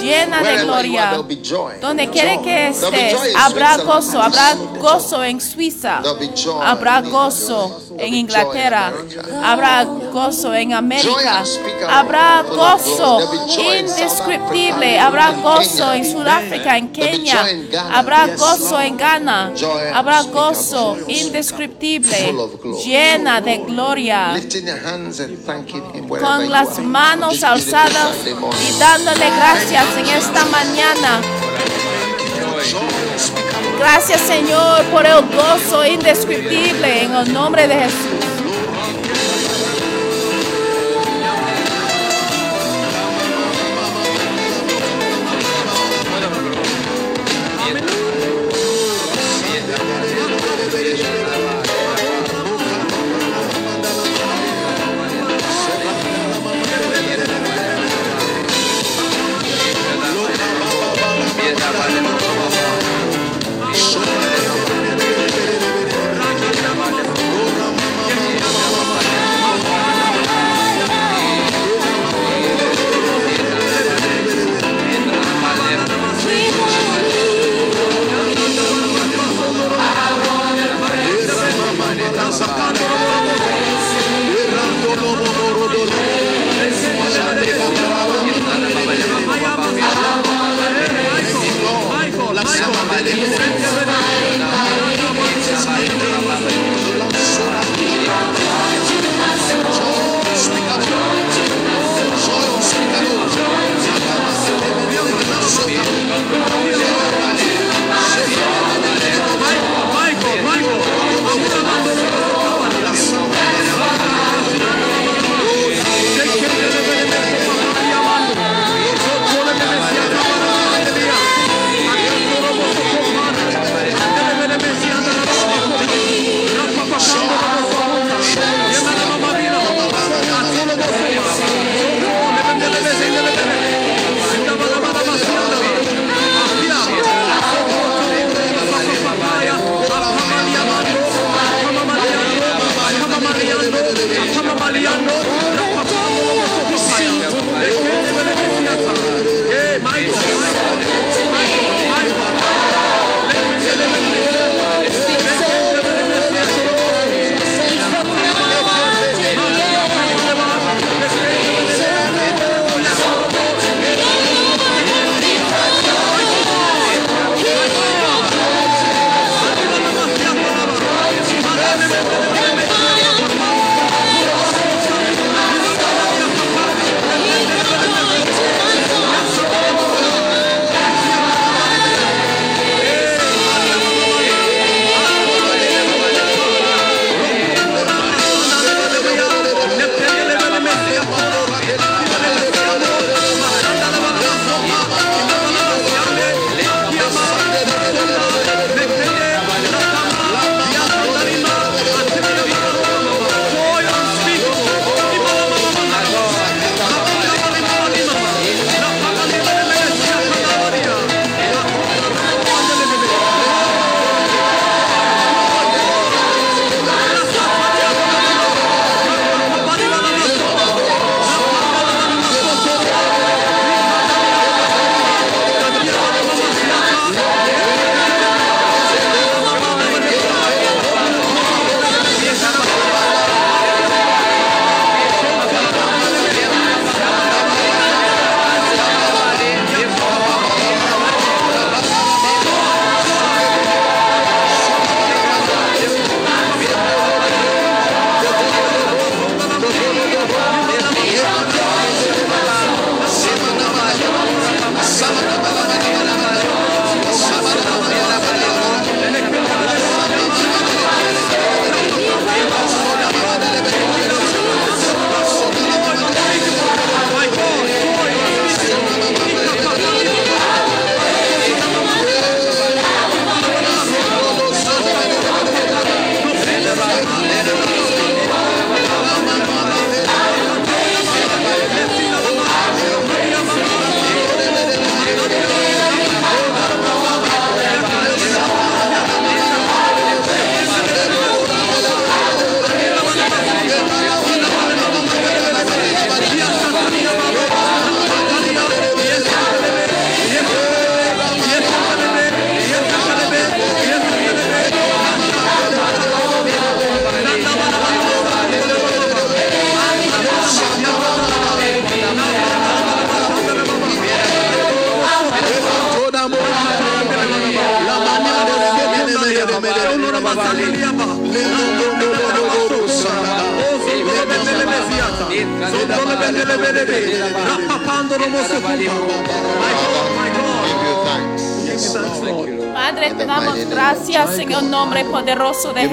[0.00, 1.24] llena de gloria.
[1.80, 2.44] Donde quiera Joy.
[2.44, 6.00] que estés, habrá gozo, habrá gozo en Suiza,
[6.62, 8.92] habrá gozo en Inglaterra,
[9.42, 11.42] habrá gozo en América,
[11.88, 13.20] habrá gozo
[13.58, 17.98] indescriptible, habrá gozo en Sudáfrica, en Ghana.
[17.98, 19.52] habrá gozo en Ghana,
[19.94, 22.34] habrá gozo indescriptible.
[22.92, 24.34] Llena de gloria.
[26.08, 31.20] Con las manos alzadas y dándole gracias en esta mañana.
[33.78, 38.21] Gracias Señor por el gozo indescriptible en el nombre de Jesús.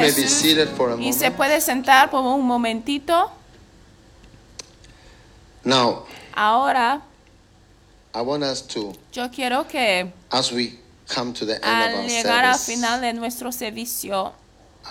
[0.09, 0.41] May be Jesús.
[0.41, 3.31] seated for a Y se puede sentar por un momentito.
[5.63, 7.01] Now, Ahora,
[8.13, 11.95] I want us to, yo quiero que as we come to the end of al
[12.03, 14.33] our llegar al service, final de nuestro servicio,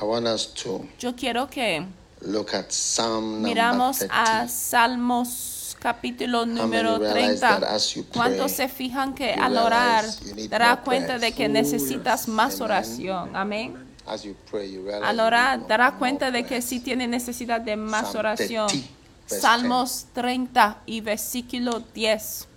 [0.00, 1.84] I want us to yo quiero que
[2.20, 4.40] look at Psalm number miramos 30.
[4.42, 7.60] a Salmos capítulo número many realize 30.
[7.60, 10.74] that as you pray, ¿Cuántos se fijan que you al orar realize you need dará
[10.74, 12.62] more cuenta de que necesitas más Amen.
[12.62, 13.34] oración?
[13.36, 13.87] Amén.
[14.08, 17.76] As you pray, you realize Al orar dará cuenta de que sí tiene necesidad de
[17.76, 18.68] más oración.
[18.68, 18.88] 30,
[19.28, 22.48] verse Salmos 30 y versículo 10.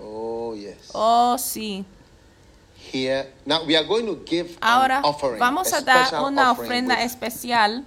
[0.00, 0.76] Oh, yes.
[0.92, 1.84] Oh, sí.
[2.92, 6.52] Here, now we are going to give Ahora an offering, vamos a a dar una
[6.52, 7.84] ofrenda especial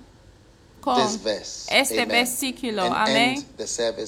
[0.82, 2.07] con este Amen.
[2.07, 2.84] versículo.
[2.84, 3.45] Amén.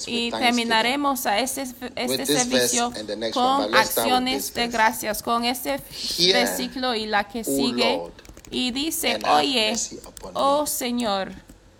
[0.06, 1.62] Y terminaremos a este,
[1.96, 2.92] este servicio
[3.32, 5.80] con acciones de gracias, con este
[6.18, 7.96] Hear, versículo y la que sigue.
[7.96, 8.12] Lord,
[8.50, 9.74] Y dice, oye,
[10.34, 10.66] oh.
[10.66, 11.32] Señor,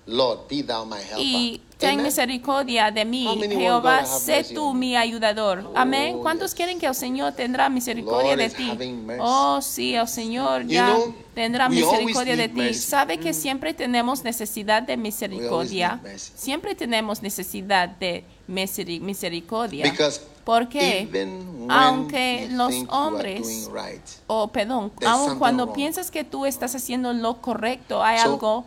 [0.07, 1.19] Lord, be thou my helper.
[1.19, 5.71] y ten misericordia de mí, Jehová, sé tú mi ayudador.
[5.75, 6.17] Amén.
[6.19, 6.57] Oh, ¿Cuántos yes.
[6.57, 8.71] quieren que el Señor tendrá misericordia de ti?
[9.19, 10.95] Oh, sí, el Señor ya
[11.35, 12.75] tendrá misericordia de ti.
[12.75, 16.01] ¿Sabe que siempre tenemos necesidad de misericordia?
[16.17, 19.85] Siempre tenemos necesidad de miseri- misericordia.
[19.91, 21.01] Because ¿Por qué?
[21.01, 25.75] even when Aunque los hombres right, o perdón, aun cuando wrong.
[25.75, 28.65] piensas que tú estás haciendo lo correcto, hay So, algo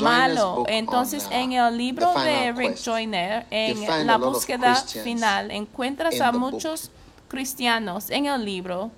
[0.00, 0.64] malo.
[0.68, 6.20] Entonces, on, uh, en el libro de Rick Quest, Joyner, en la búsqueda final, encuentras
[6.20, 6.90] a muchos
[7.28, 8.90] cristianos en el libro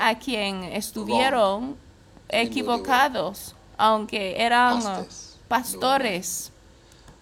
[0.00, 1.76] a quien estuvieron
[2.28, 4.82] equivocados, aunque eran
[5.46, 6.52] pastores.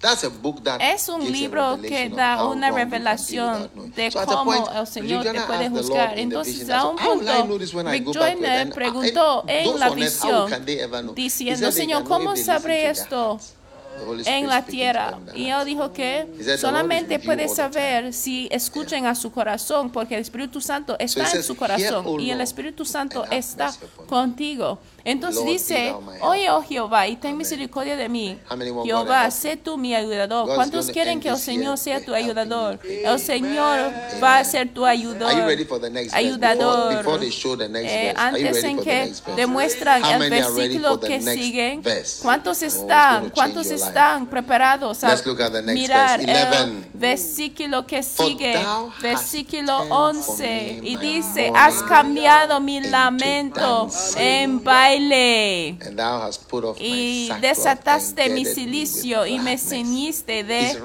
[0.00, 4.68] That's a book that Es un libro que da una revelación de So cómo point,
[4.76, 6.18] el Señor te puede juzgar.
[6.18, 10.50] Entonces, a un said, "How will I know punto, Rick Joyner preguntó en la visión,
[10.50, 13.32] can they ever know?" He diciendo, said, "They Señor, ¿cómo sabré esto?
[13.32, 13.54] hearts."
[13.98, 15.18] The Holy en la tierra.
[15.34, 19.14] Y él dijo que He said, "The Lord is solamente puede saber si escuchan a
[19.14, 23.24] su corazón, porque el Espíritu Santo está en su "Hear, corazón y el Espíritu Santo
[23.30, 24.78] está mercy upon me." contigo.
[25.06, 28.36] Entonces dice, oye, oh Jehová, y ten misericordia de mí.
[28.84, 30.52] Jehová, sé tú mi ayudador.
[30.52, 32.80] ¿Cuántos quieren que el Señor sea tu ayudador?
[32.84, 33.92] El Señor
[34.22, 35.46] va a ser tu Are you ayudador.
[35.46, 36.26] ready for the next verse?
[36.26, 36.96] Before, Ayudador.
[36.98, 41.78] before they show the next Eh, antes en que demuestran el versículo que next sigue,
[41.82, 42.22] verse?
[42.22, 43.30] ¿cuántos Oh, están?
[43.30, 46.88] ¿Cuántos están preparados a Let's look at the next mirar el 11.
[46.94, 48.58] versículo que sigue?
[49.00, 55.96] Versículo turned for 11 me y dice, has cambiado mi lamento dancing." en baile And
[55.96, 60.76] thou hast put off my y sackcloth desataste mi silicio y me ceñiste de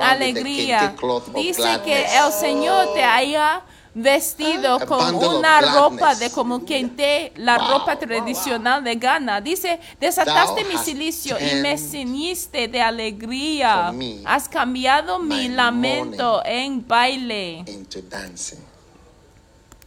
[0.00, 0.94] alegría.
[1.34, 3.62] Dice que el Señor te haya
[3.94, 9.40] vestido con una ropa de como quente, la Wow, ropa wow, tradicional de Ghana.
[9.40, 13.92] Dice, desataste Thou mi silicio y me ceñiste de alegría.
[14.24, 17.64] Has cambiado mi my lamento en baile.
[17.66, 18.60] into dancing.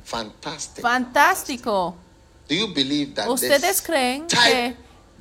[0.04, 0.82] Fantastic.
[0.82, 1.96] Fantástico.
[2.54, 4.76] Do you believe that ¿Ustedes creen type, que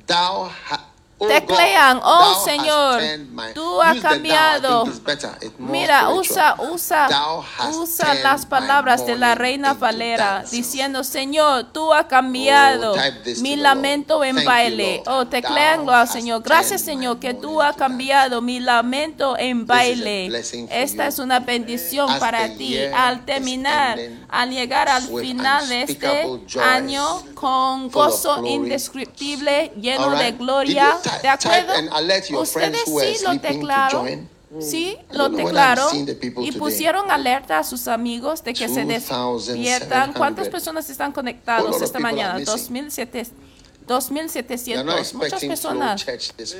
[0.05, 0.92] thou ha,
[1.27, 3.01] teclean, oh thou hast Señor,
[3.53, 4.85] tú has cambiado.
[5.57, 7.07] Mira, usa, usa,
[7.71, 12.95] usa las palabras de la reina Valera, diciendo, Señor, tú has cambiado Oh,
[13.41, 15.01] mi lamento en baile.
[15.05, 16.41] Oh, Thou tecléanlo al Señor.
[16.43, 20.27] Gracias, Señor, que tú has cambiado mi lamento en baile.
[20.69, 22.77] Esta es una bendición para ti.
[22.95, 23.97] Al terminar,
[24.29, 26.25] al llegar al final de este
[26.61, 30.97] año con gozo indescriptible, lleno de gloria.
[31.21, 32.41] ¿De acuerdo?
[32.41, 33.31] Ustedes sí lo
[33.91, 34.29] join?
[34.59, 35.31] Sí, lo
[36.15, 39.47] people y pusieron alerta a sus amigos de que se 2,700.
[39.47, 40.13] despiertan.
[40.13, 42.37] ¿Cuántas personas están conectados esta mañana?
[42.69, 43.33] missing.
[43.87, 44.65] 2700.
[44.65, 45.13] They're not 2700.
[45.15, 46.05] Muchas personas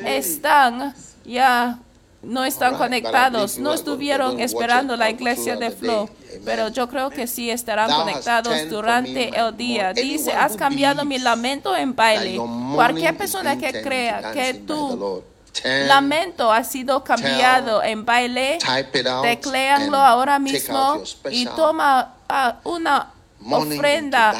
[0.06, 0.94] están
[1.24, 1.80] ya
[2.24, 6.10] no están conectados, no estuvieron esperando la iglesia de Flow,
[6.46, 9.94] pero yo creo que sí estarán conectados durante el día.
[9.94, 12.40] Dice, has cambiado mi lamento en baile.
[12.76, 14.54] Cualquier persona que crea que.
[14.54, 15.24] Turn,
[15.88, 23.12] lamento ha sido cambiado en baile, and ahora mismo y toma ah, una
[23.50, 24.34] ofrenda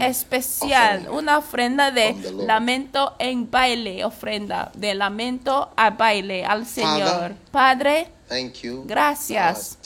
[0.00, 2.14] especial, una ofrenda de
[2.46, 7.34] lamento en baile, ofrenda de lamento a baile al Señor.
[7.50, 8.82] Padre, Thank you.
[8.86, 9.78] Gracias,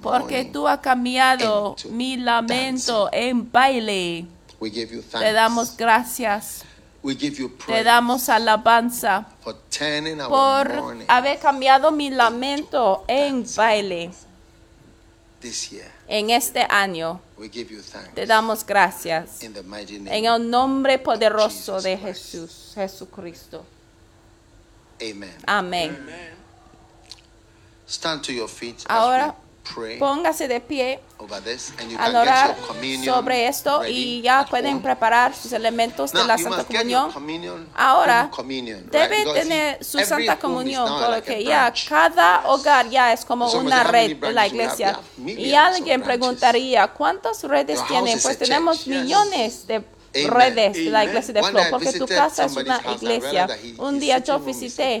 [0.00, 4.26] porque tú has cambiado mi lamento en baile.
[4.60, 6.64] We give you Te damos gracias,
[7.02, 13.44] we give you te damos alabanza for turning our por haber cambiado mi lamento en
[13.56, 14.10] baile
[15.40, 15.90] this year.
[16.10, 17.20] En este año.
[17.38, 18.14] We give you thanks.
[18.14, 20.18] Te damos gracias in the mighty name.
[20.18, 22.04] en el nombre poderoso Jesus de Christ.
[22.04, 23.64] Jesús, Jesucristo.
[25.00, 25.34] Amen.
[25.46, 25.96] Amén.
[27.86, 29.49] Stand to your feet Ahora, as we pray
[29.98, 33.86] Póngase de pie over this and you al can orar get your communion sobre esto
[33.86, 37.68] y ya pueden preparar sus elementos de la Santa Comunión.
[37.74, 38.30] Ahora?
[38.90, 44.32] Debe tener su Santa Comunión porque ya cada hogar ya es como una red de
[44.32, 44.98] la iglesia.
[45.18, 48.18] Y alguien preguntaría, ¿cuántas redes tienen?
[48.20, 52.80] Pues tenemos millones de redes de la iglesia de Flow porque tu casa es una
[52.94, 53.48] iglesia.
[53.78, 55.00] Un día yo visité,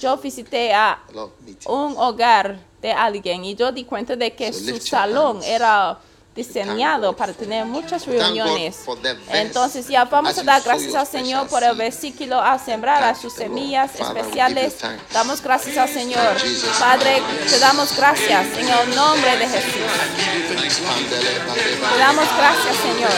[0.00, 0.98] yo visité a
[1.66, 5.98] un hogar de alguien y yo di cuenta de que So su salón era
[6.36, 8.84] diseñado para tener muchas reuniones.
[9.32, 13.32] Entonces ya vamos a dar gracias al Señor por el versículo a sembrar a sus
[13.32, 14.76] semillas especiales.
[15.14, 16.36] Damos gracias al Señor.
[16.78, 19.90] Padre, te damos gracias en el nombre de Jesús.
[21.90, 23.12] Te damos gracias, Señor.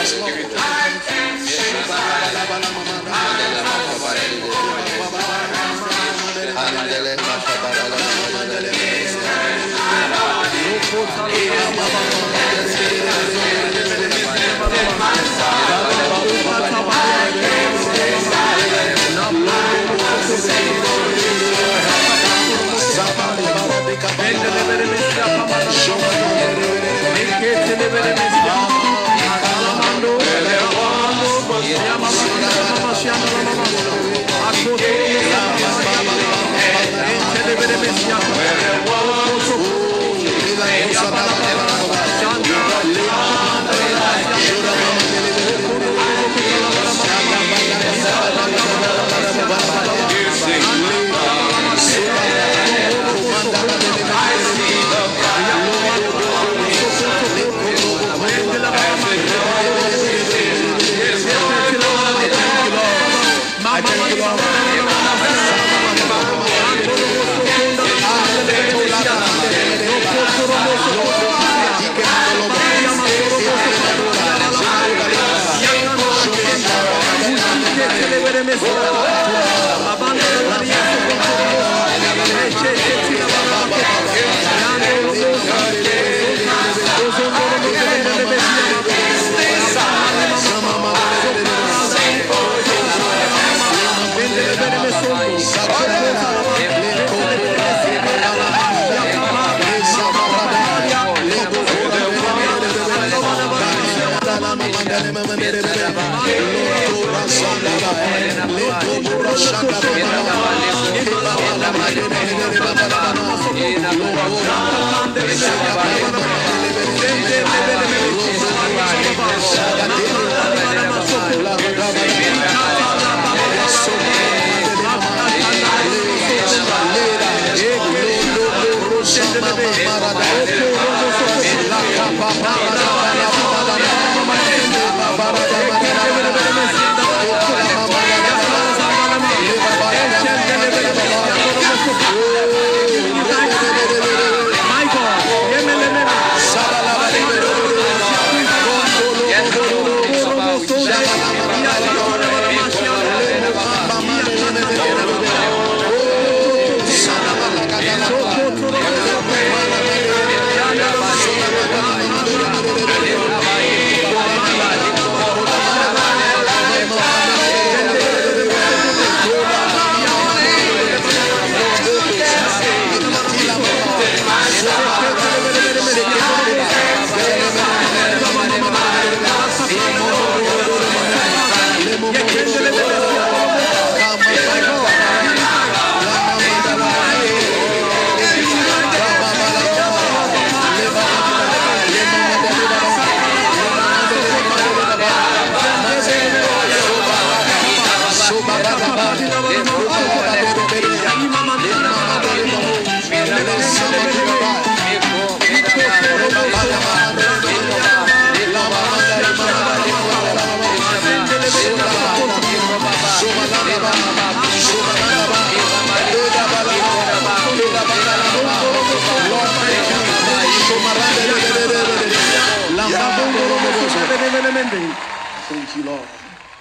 [225.48, 226.09] Thank you, Lord.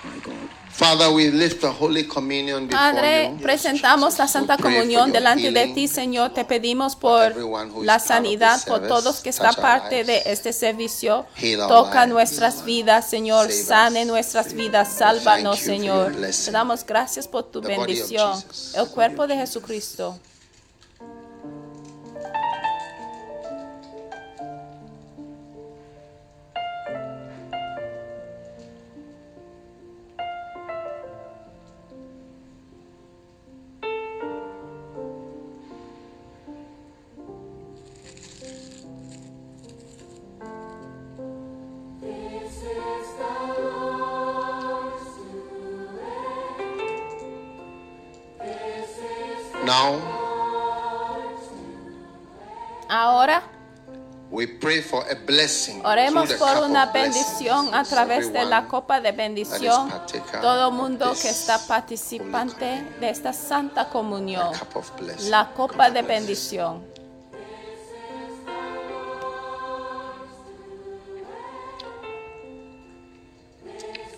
[0.03, 0.49] My God.
[0.75, 3.41] Father, we lift the Holy Communion before Padre, you.
[3.41, 6.33] presentamos la Santa Comunión delante de ti, Señor.
[6.33, 7.33] Te pedimos por
[7.81, 11.25] la sanidad, por todos que our parte de este servicio.
[11.69, 13.49] Toca nuestras vidas, Señor.
[13.51, 14.91] Sane nuestras vidas.
[14.97, 16.13] Sálvanos, Señor.
[16.13, 18.43] Te damos gracias por tu bendición.
[18.75, 20.19] El cuerpo de Jesucristo.
[52.95, 53.43] Ahora
[54.31, 55.81] we pray for a blessing.
[55.85, 59.91] oremos the por una bendición a través de la copa de bendición.
[60.41, 64.49] Todo mundo que está participante de esta santa comunión.
[65.29, 66.85] La copa de bendición.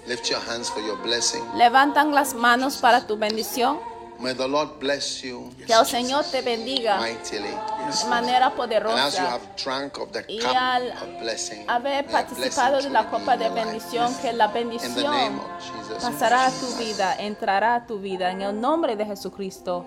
[0.05, 1.43] Lift your hands for your blessing.
[1.55, 3.79] Levantan las manos para tu bendición.
[4.19, 7.49] May the Lord bless you Que el Señor te bendiga mightily.
[7.49, 9.29] de manera And as you poderosa.
[9.29, 13.37] have drunk of the Y cup al of blessing, haber participado de la truly copa
[13.37, 13.65] de in your life.
[13.65, 16.03] bendición, que la In the name bendición of Jesus.
[16.03, 19.85] pasará a tu vida, entrará a tu vida en el nombre de Jesucristo.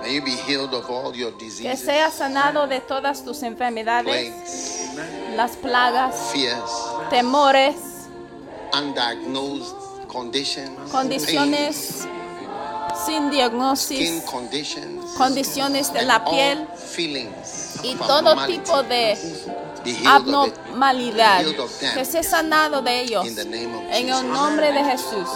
[0.00, 4.04] May you be healed of all your Que diseases, seas sanado de todas tus enfermedades,
[4.32, 4.90] plagues,
[5.36, 6.70] las plagas, fears,
[7.10, 7.76] temores,
[8.72, 9.76] undiagnosed
[10.90, 12.06] condiciones
[13.06, 13.30] sin
[14.20, 16.66] conditions, condiciones de la piel.
[17.82, 19.16] y todo tipo de
[20.06, 21.44] abnormalidad.
[21.94, 23.26] Que seas sanado de ellos.
[23.26, 25.26] En el nombre de Jesús.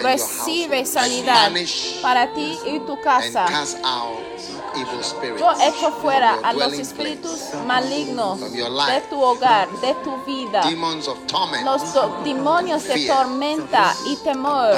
[0.00, 1.52] Recibe sanidad
[2.02, 3.46] para ti y tu casa
[5.38, 10.62] Yo echo fuera a los espíritus malignos de tu hogar, de tu vida.
[11.64, 11.82] Los
[12.24, 14.74] demonios de tormenta y temor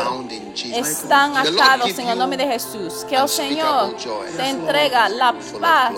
[0.54, 3.04] están atados en el nombre de Jesús.
[3.08, 5.92] Que el unspeakable Señor te entrega la paz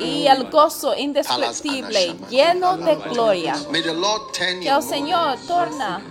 [0.00, 3.56] y el gozo indescriptible, lleno de gloria.
[4.60, 6.02] Que el Señor torna.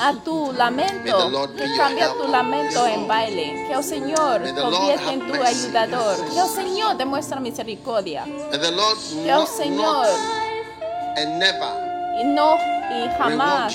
[0.00, 3.66] A tu lamento your cambia tu lamento en baile.
[3.68, 6.16] Que el Señor May the Lord convierta en tu ayudador.
[6.28, 8.24] Que el Señor demuestra misericordia.
[8.24, 10.06] Que el not, Señor
[12.20, 13.74] y no y jamás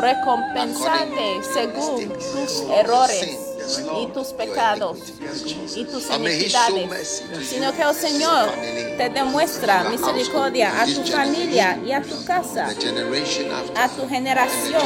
[0.00, 3.53] recompensarte según tus errores
[4.00, 4.98] y tus pecados
[5.74, 8.50] y tus iniquidades, sino que el Señor
[8.96, 12.68] te demuestra misericordia a tu familia y a tu casa,
[13.76, 14.82] a tu generación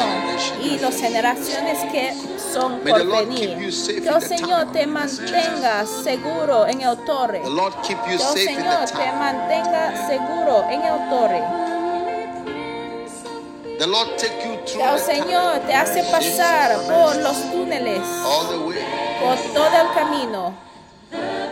[0.62, 2.14] y las generaciones que
[2.52, 3.56] son por venir.
[3.58, 7.42] Que in el the Señor te mantenga seguro en el torre.
[7.86, 11.77] Que el Señor te mantenga seguro en el torre.
[13.78, 18.48] The Lord take you through Que el Señor te hace pasar por los túneles, all
[18.48, 18.78] the way.
[19.20, 20.54] por todo el camino.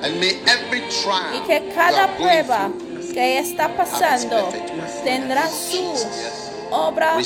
[0.03, 2.69] And may every trial Y que cada prueba
[3.15, 4.49] que está pasando
[5.05, 5.95] tendrá su
[6.71, 7.17] obra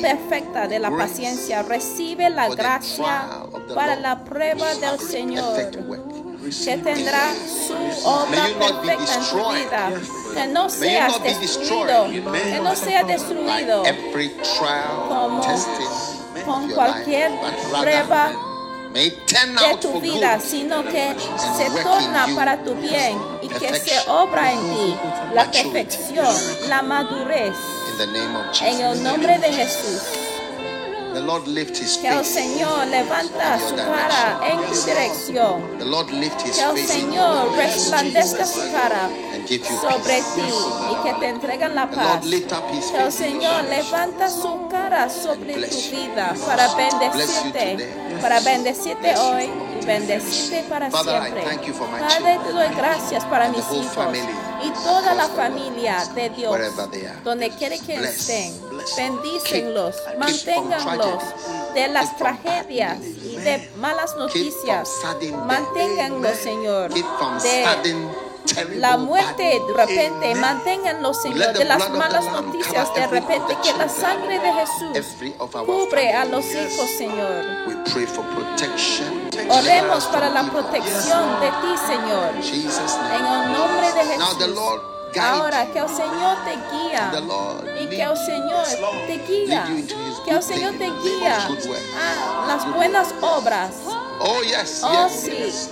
[0.00, 1.62] perfecta de la paciencia.
[1.62, 3.28] Recibe la gracia
[3.74, 5.70] para la prueba del Señor.
[6.64, 7.74] Que tendrá su
[8.08, 9.92] obra perfecta en tu vida.
[10.34, 12.10] Que no seas destruido.
[12.10, 13.84] Que no sea destruido.
[15.08, 15.42] Como
[16.44, 17.32] con cualquier
[17.80, 18.32] prueba
[18.92, 21.14] de tu vida, sino que
[21.56, 24.96] se torna para tu bien y que se obra en ti
[25.32, 26.34] la perfección,
[26.68, 27.56] la madurez.
[28.62, 30.02] En el nombre de Jesús,
[31.14, 32.24] The Lord lift his que el.
[32.24, 35.78] Señor levanta su cara en tu dirección.
[35.78, 39.08] The Lord lift his Que el Señor resplandezca su cara
[39.80, 40.42] sobre ti
[40.90, 42.20] y que te entreguen la paz.
[42.26, 49.50] Que el Señor levanta su cara sobre tu vida para bendecirte, para bendecirte hoy
[49.80, 51.44] y bendecirte para Father, I siempre.
[51.44, 53.96] thank you for my Padre, te doy gracias para mis hijos
[54.64, 56.56] y toda la familia de Dios,
[57.22, 58.54] donde quiere que estén.
[58.96, 61.22] Bendícenlos, manténganlos
[61.74, 64.88] de las tragedias y de malas noticias.
[65.46, 68.04] Manténganlos, Señor, de
[68.76, 72.94] la muerte de repente, manténganlo, Señor, de las malas noticias.
[72.94, 75.16] de repente, que la sangre de Jesús
[75.66, 77.44] cubre a los hijos, Señor.
[77.66, 79.28] We pray for protection.
[79.48, 84.90] Oremos para la protección de ti, Señor, en el nombre de Jesús.
[85.20, 87.12] Ahora que el Señor te guía.
[87.80, 88.64] Y que el Señor
[89.06, 89.64] te guía,
[90.24, 93.70] que el Señor te guía a las buenas obras.
[94.20, 95.30] Oh, yes, Oh, yes, sí.
[95.32, 95.70] yes.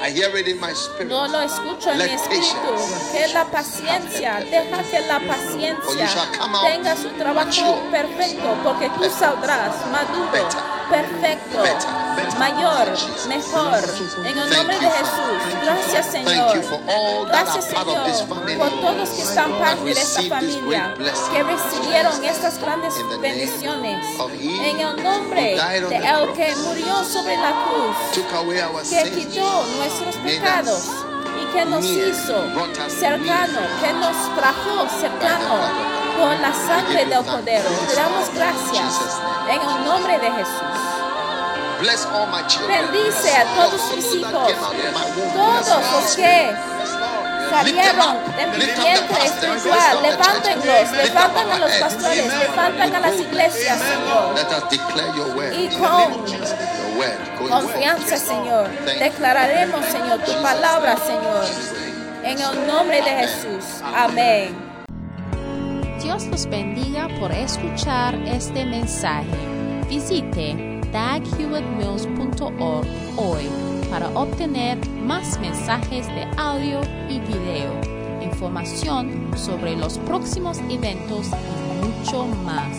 [0.00, 1.10] I hear it in my spirit.
[1.10, 2.56] Yo lo escucho en mi Let espíritu.
[2.56, 6.08] patience Que la paciencia, deja que la paciencia
[6.62, 10.48] tenga su trabajo perfecto, porque tú saldrás maduro,
[10.90, 11.62] perfecto,
[12.38, 13.26] mayor, Jesus.
[13.26, 13.78] mejor.
[14.26, 14.90] En el nombre de.
[14.90, 15.40] Jesús.
[15.64, 17.26] Gracias, Señor.
[17.26, 18.28] Gracias, Señor,
[18.58, 20.94] por todos que están parte de esta familia,
[21.32, 24.06] que recibieron estas grandes bendiciones.
[24.30, 27.71] En el nombre de El que murió sobre la cruz
[28.90, 30.88] Que quitó nuestros pecados
[31.40, 32.44] y que nos hizo
[32.88, 35.54] cercano, que nos trajo cercano
[36.18, 37.68] por la sangre del Cordero.
[37.88, 38.94] Te damos gracias
[39.48, 40.78] en el nombre de Jesús.
[42.68, 44.52] Bendice a todos mis hijos,
[45.34, 46.54] todos los que
[47.50, 50.02] salieron de mi vientre espiritual.
[50.02, 54.34] Levántenlos, levantan a los pastores, levantan a las iglesias, Señor.
[55.54, 56.24] Y con
[57.48, 58.16] Confianza.
[58.16, 58.68] Señor.
[58.98, 61.44] Declararemos, Señor, tu palabra, Señor.
[62.24, 63.82] En el nombre de Jesús.
[63.94, 64.54] Amén.
[66.02, 69.36] Dios los bendiga por escuchar este mensaje.
[69.88, 72.86] Visite daghewittmills.org
[73.16, 73.48] hoy
[73.90, 77.72] para obtener más mensajes de audio y video,
[78.22, 82.78] información sobre los próximos eventos y mucho más.